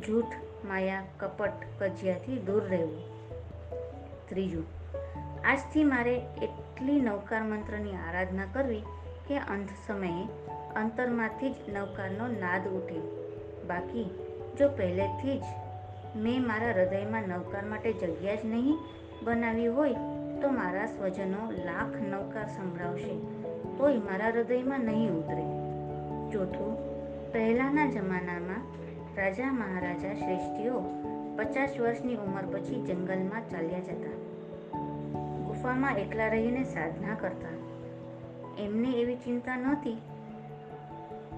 જૂઠ, 0.00 0.32
માયા, 0.64 1.02
કપટ, 1.20 1.52
કજિયાથી 1.78 2.38
દૂર 2.38 2.64
રહેવું. 2.64 3.00
ત્રીજું, 4.28 4.66
આજથી 5.44 5.84
મારે 5.84 6.20
એટલી 6.82 7.00
નવકાર 7.00 7.42
મંત્રની 7.42 7.92
આરાધના 7.92 8.42
કરવી 8.52 8.82
કે 9.28 9.38
અંત 9.38 9.68
સમયે 9.86 10.24
અંતરમાંથી 10.76 11.50
જ 11.50 11.54
નવકારનો 11.68 12.26
નાદ 12.26 12.68
ઉઠે. 12.68 12.98
બાકી, 13.66 14.10
જો 14.58 14.68
પહેલેથી 14.68 15.38
જ 15.38 15.42
મેં 16.16 16.42
મારા 16.46 16.66
હૃદયમાં 16.66 17.22
નવકાર 17.22 17.64
માટે 17.64 17.92
જગ્યા 17.92 18.34
જ 18.34 18.38
નહીં 18.44 18.78
બનાવી 19.24 19.66
હોય, 19.66 19.92
તો 20.42 20.50
મારા 20.50 20.86
સ્વજનો 20.86 21.50
લાખ 21.50 22.02
નવકાર 22.02 22.46
સંભળાવશે. 22.46 23.18
તોય 23.78 23.96
મારા 23.96 24.26
હૃદયમાં 24.26 24.80
નહીં 24.80 25.10
ઉતરે. 25.10 25.46
ચોથું, 26.32 26.76
પહેલાંના 27.32 27.86
જમાનામાં 27.86 28.62
રાજા 29.16 29.52
મહારાજા 29.52 30.14
શ્રેષ્ઠીઓ 30.14 30.82
પચાસ 31.38 31.80
વર્ષની 31.80 32.14
ઉંમર 32.14 32.42
પછી 32.42 32.82
જંગલમાં 32.82 33.48
ચાલ્યા 33.48 33.78
જતા. 33.78 34.21
ગુફામાં 35.62 35.96
એકલા 35.96 36.28
રહીને 36.28 36.62
સાધના 36.64 37.14
કરતા. 37.14 37.50
એમને 38.58 38.88
એવી 38.92 39.16
ચિંતા 39.16 39.56
નહોતી 39.56 39.98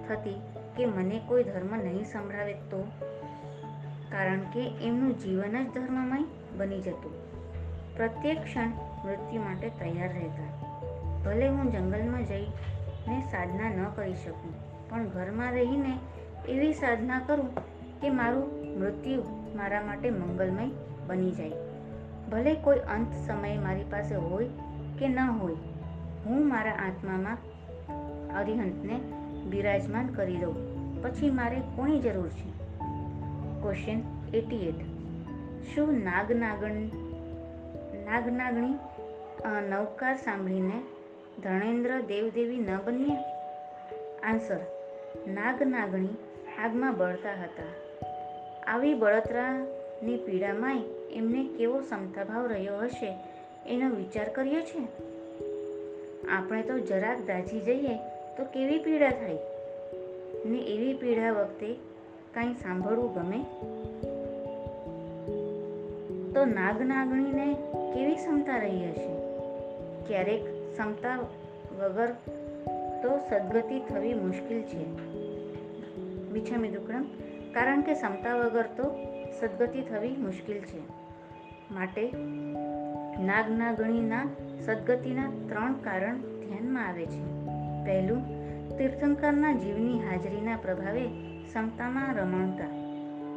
થતી 0.08 0.36
કે 0.76 0.86
મને 0.86 1.20
કોઈ 1.26 1.44
ધર્મ 1.44 1.76
નહીં 1.76 2.04
સંભળાવે 2.04 2.54
તો? 2.70 2.80
કારણ 4.12 4.40
કે 4.40 4.62
એમનું 4.82 5.18
જીવન 5.18 5.58
જ 5.64 5.74
ધર્મમય 5.74 6.24
બની 6.56 6.80
જતું. 6.80 7.12
પ્રત્યેક 7.96 8.40
ક્ષણ 8.44 8.72
મૃત્યુ 9.04 9.42
માટે 9.42 9.68
તૈયાર 9.68 10.12
રહેતા. 10.12 10.48
ભલે 11.24 11.48
હું 11.48 11.72
જંગલમાં 11.72 12.24
જઈને 12.24 13.20
સાધના 13.20 13.70
ન 13.70 13.84
કરી 13.94 14.14
શકું, 14.14 14.56
પણ 14.90 15.06
ઘરમાં 15.08 15.52
રહીને 15.52 15.98
એવી 16.48 16.72
સાધના 16.72 17.20
કરું 17.20 17.54
કે 18.00 18.10
મારું 18.10 18.48
મૃત્યુ 18.80 19.22
મારા 19.56 19.82
માટે 19.82 20.10
મંગલમય 20.10 20.70
બની 21.06 21.30
જાય. 21.30 21.73
ભલે 22.30 22.54
કોઈ 22.54 22.78
અંત 22.78 23.12
સમયે 23.26 23.58
મારી 23.58 23.84
પાસે 23.90 24.14
હોય 24.14 24.48
કે 24.98 25.08
ન 25.08 25.18
હોય, 25.18 25.56
હું 26.26 26.48
મારા 26.48 26.72
આત્મામાં 26.72 27.36
અરિહંતને 28.38 28.96
બિરાજમાન 29.50 30.06
કરી 30.06 30.36
દઉં 30.36 30.56
પછી 31.02 31.30
મારે 31.30 31.60
કોની 31.76 32.00
જરૂર 32.00 32.28
છે? 32.28 32.50
ક્વેશ્ચન 33.62 34.00
એટી 34.34 34.68
એટ 34.68 34.80
શું 35.64 35.92
નાગ 36.04 36.32
નાગણ 36.32 36.72
નાગ 38.04 38.28
નાગણી 38.28 38.74
નવકાર 39.70 40.16
સાંભળીને 40.16 40.82
ધર્ણેન્દ્ર 41.42 42.00
દેવદેવી 42.00 42.58
ન 42.58 42.76
બન્યા? 42.84 43.22
આન્સર 44.22 44.60
નાગ 45.26 45.62
નાગણી 45.62 46.08
આગમાં 46.58 46.96
બળતા 46.96 47.32
હતા. 47.42 47.68
આવી 48.66 48.94
બળતરાની 48.94 50.16
પીડામાંય 50.16 50.82
એમને 51.14 51.48
કેવો 51.58 51.80
સમતાભાવ 51.80 52.46
રહ્યો 52.46 52.78
હશે 52.78 53.18
એનો 53.66 53.94
વિચાર 53.94 54.28
કર્યો 54.28 54.60
છે? 54.60 54.82
આપણે 56.26 56.62
તો 56.62 56.78
જરાક 56.78 57.26
દાઝી 57.26 57.60
જઈએ 57.60 57.96
તો 58.36 58.44
કેવી 58.44 58.78
પીડા 58.78 59.10
થાય 59.10 59.38
ને 60.46 60.58
એવી 60.58 60.94
પીડા 60.94 61.32
વખતે 61.32 61.74
કાંઈ 62.34 62.52
સાંભળવું 62.52 63.14
ગમે? 63.14 63.38
તો 66.32 66.44
નાગ 66.44 66.82
નાગણીને 66.82 67.54
કેવી 67.94 68.14
ક્ષમતા 68.14 68.56
રહી 68.56 68.88
હશે? 68.90 69.14
ક્યારેક 70.06 70.44
ક્ષમતા 70.44 71.18
વગર 71.78 72.12
તો 73.02 73.18
સદગતિ 73.30 73.80
થવી 73.80 74.14
મુશ્કેલ 74.14 74.62
છે. 74.62 74.84
બિછામી 76.32 76.68
દુકડમ 76.68 77.04
કારણ 77.54 77.80
કે 77.80 77.94
ક્ષમતા 77.94 78.36
વગર 78.36 78.62
તો 78.62 78.96
સદગતિ 79.40 79.80
થવી 79.82 80.08
મુશ્કેલ 80.08 80.58
છે. 80.58 81.03
માટે 81.74 82.12
નાગનાગણીના 83.20 84.26
સદગતિના 84.66 85.30
ત્રણ 85.48 85.72
કારણ 85.72 86.16
ધ્યાનમાં 86.16 86.88
આવે 86.88 87.06
છે. 87.06 87.22
પહેલું, 87.84 88.22
તીર્થંકરના 88.78 89.52
જીવની 89.52 89.98
હાજરીના 89.98 90.56
પ્રભાવે 90.56 91.06
ક્ષમતામાં 91.44 92.14
રમણતા. 92.14 92.68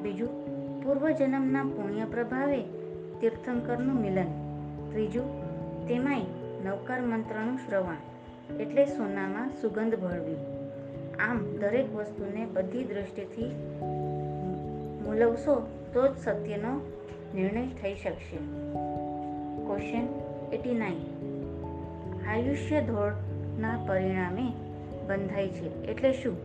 બીજું, 0.02 0.30
પૂર્વજન્મના 0.84 1.63
પુણ્ય 1.63 2.06
પ્રભાવે 2.06 2.62
તીર્થંકરનું 3.21 4.02
મિલન. 4.02 4.28
ત્રીજું, 4.91 5.28
તેમાંય 5.88 6.21
નવકાર 6.65 7.02
મંત્રનું 7.02 7.58
શ્રવણ, 7.58 7.95
એટલે 8.60 8.86
સોનામાં 8.86 9.50
સુગંધ 9.62 9.95
ભળવી. 9.95 10.36
આમ, 11.30 11.58
દરેક 11.60 11.95
વસ્તુને 11.95 12.45
બધી 12.45 12.84
દૃષ્ટિથી 12.84 13.52
મૂલવશો 15.06 15.67
તો 15.93 16.08
જ 16.08 16.17
સત્યનો 16.17 16.97
નિર્ણય 17.36 17.66
થઈ 17.66 17.96
શકશે. 17.96 18.38
ક્વેશ્ચન 19.68 20.08
એટી 20.54 20.74
નાઇન 20.74 21.02
આયુષ્ય 22.30 22.82
ધોળના 22.82 23.86
પરિણામે 23.88 24.54
બંધાય 25.08 25.48
છે 25.48 25.84
એટલે 25.84 26.13
શું? 26.13 26.38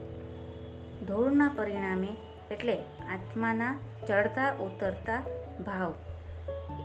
ધોળના 1.06 1.54
પરિણામે 1.56 2.08
એટલે 2.50 2.74
આત્માના 3.12 3.78
ચડતા 4.08 4.52
ઉતરતા 4.52 5.22
ભાવ. 5.66 5.94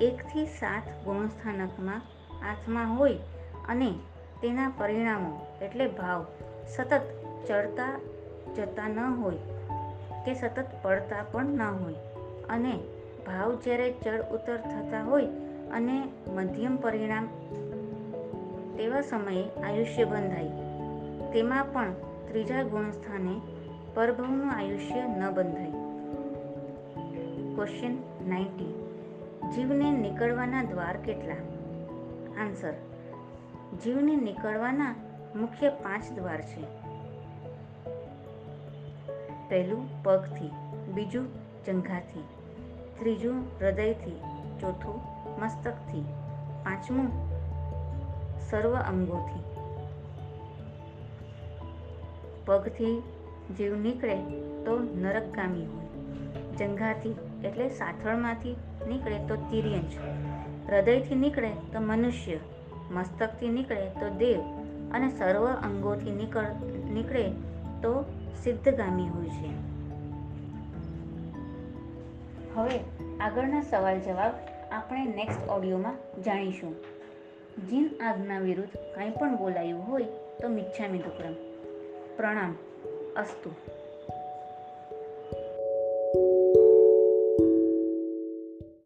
એકથી 0.02 0.46
સાત 0.46 1.06
ગુણસ્થાનકમાં 1.06 2.02
આત્મા 2.52 2.84
હોય 2.84 3.14
અને 3.70 3.92
તેના 4.42 4.70
પરિણામો 4.78 5.48
એટલે 5.62 5.88
ભાવ. 5.88 6.26
સતત 6.78 7.02
ચડતા 7.48 8.00
જતા 8.56 8.88
ન 8.88 9.00
હોય 9.00 9.38
કે 10.26 10.34
સતત 10.34 10.66
પડતા 10.82 11.24
પણ 11.32 11.46
ન 11.46 11.62
હોય 11.62 11.94
અને 12.50 12.80
ભાવ 13.28 13.56
જ્યારે 13.56 13.92
ચડ 13.92 14.22
ઉતર 14.22 14.58
થતા 14.58 15.04
હોય 15.04 15.26
અને 15.72 16.04
મધ્યમ 16.28 16.76
પરિણામ 16.76 17.28
તેવા 18.78 19.02
સમયે 19.02 19.50
આયુષ્ય 19.64 20.04
બંધાય. 20.04 20.48
તેમાં 21.34 21.66
પણ 21.74 21.94
ત્રીજા 22.28 22.64
ગુણસ્થાને 22.64 23.42
પરભવનું 23.94 24.52
આયુષ્ય 24.52 25.02
ન 25.02 25.32
બંધાય. 25.32 25.72
ક્વેશ્ચન 27.56 27.98
નાઇન્ટી 28.30 28.74
જીવને 29.56 29.92
નીકળવાના 29.92 30.64
દ્વાર 30.64 30.98
કેટલા? 30.98 31.36
આન્સર 32.42 32.74
જીવને 33.84 34.16
નીકળવાના 34.16 34.96
મુખ્ય 35.36 35.70
પાંચ 35.70 36.12
દ્વાર 36.12 36.42
છે. 36.42 36.64
પહેલું, 39.50 40.04
પગથી. 40.04 40.52
બીજું 40.94 41.28
જંઘાથી 41.66 42.24
ત્રીજું 43.00 43.36
હૃદયથી, 43.60 44.22
ચોથું 44.60 45.02
મસ્તકથી, 45.40 46.02
પાંચમું 46.64 47.12
સર્વ 48.50 48.76
અંગોથી. 48.76 49.44
પગથી 52.46 53.04
જીવ 53.58 53.76
નીકળે 53.76 54.16
તો 54.64 54.80
નરકગામી 54.96 55.66
હોય. 55.66 55.86
જંઘાથી 56.58 57.16
એટલે 57.46 57.70
સાથળમાંથી 57.70 58.56
નીકળે 58.88 59.20
તો 59.28 59.36
તિર્યંજ. 59.36 59.92
હૃદયથી 60.70 61.16
નીકળે 61.16 61.50
તો 61.50 61.80
મનુષ્ય. 61.80 62.38
મસ્તકથી 62.92 63.50
નીકળે 63.50 63.90
તો 63.90 64.10
દેવ. 64.10 64.42
અને 64.94 65.10
સર્વ 65.10 65.48
અંગોથી 65.48 66.12
નીકળ, 66.12 66.46
નીકળે 66.94 67.30
તો 67.82 68.06
સિદ્ધગામી 68.44 69.08
હોય 69.08 69.30
છે. 69.30 69.67
હવે 72.58 72.80
આગળના 73.20 73.62
સવાલ 73.62 74.00
જવાબ 74.00 74.32
આપણે 74.72 75.06
નેક્સ્ટ 75.06 75.50
ઓડિયોમાં 75.50 76.22
જાણીશું. 76.24 76.76
જીન 77.70 77.90
આજ્ઞા 78.04 78.40
વિરુદ્ધ 78.40 78.78
કાંઈ 78.96 79.10
પણ 79.10 79.38
બોલાયું 79.38 79.88
હોય 79.88 80.04
તો 80.42 80.50
મિચ્છામી 80.50 80.98
દુક્કડમ 80.98 81.36
પ્રણામ, 82.18 82.56
અસ્તુ. 83.16 83.52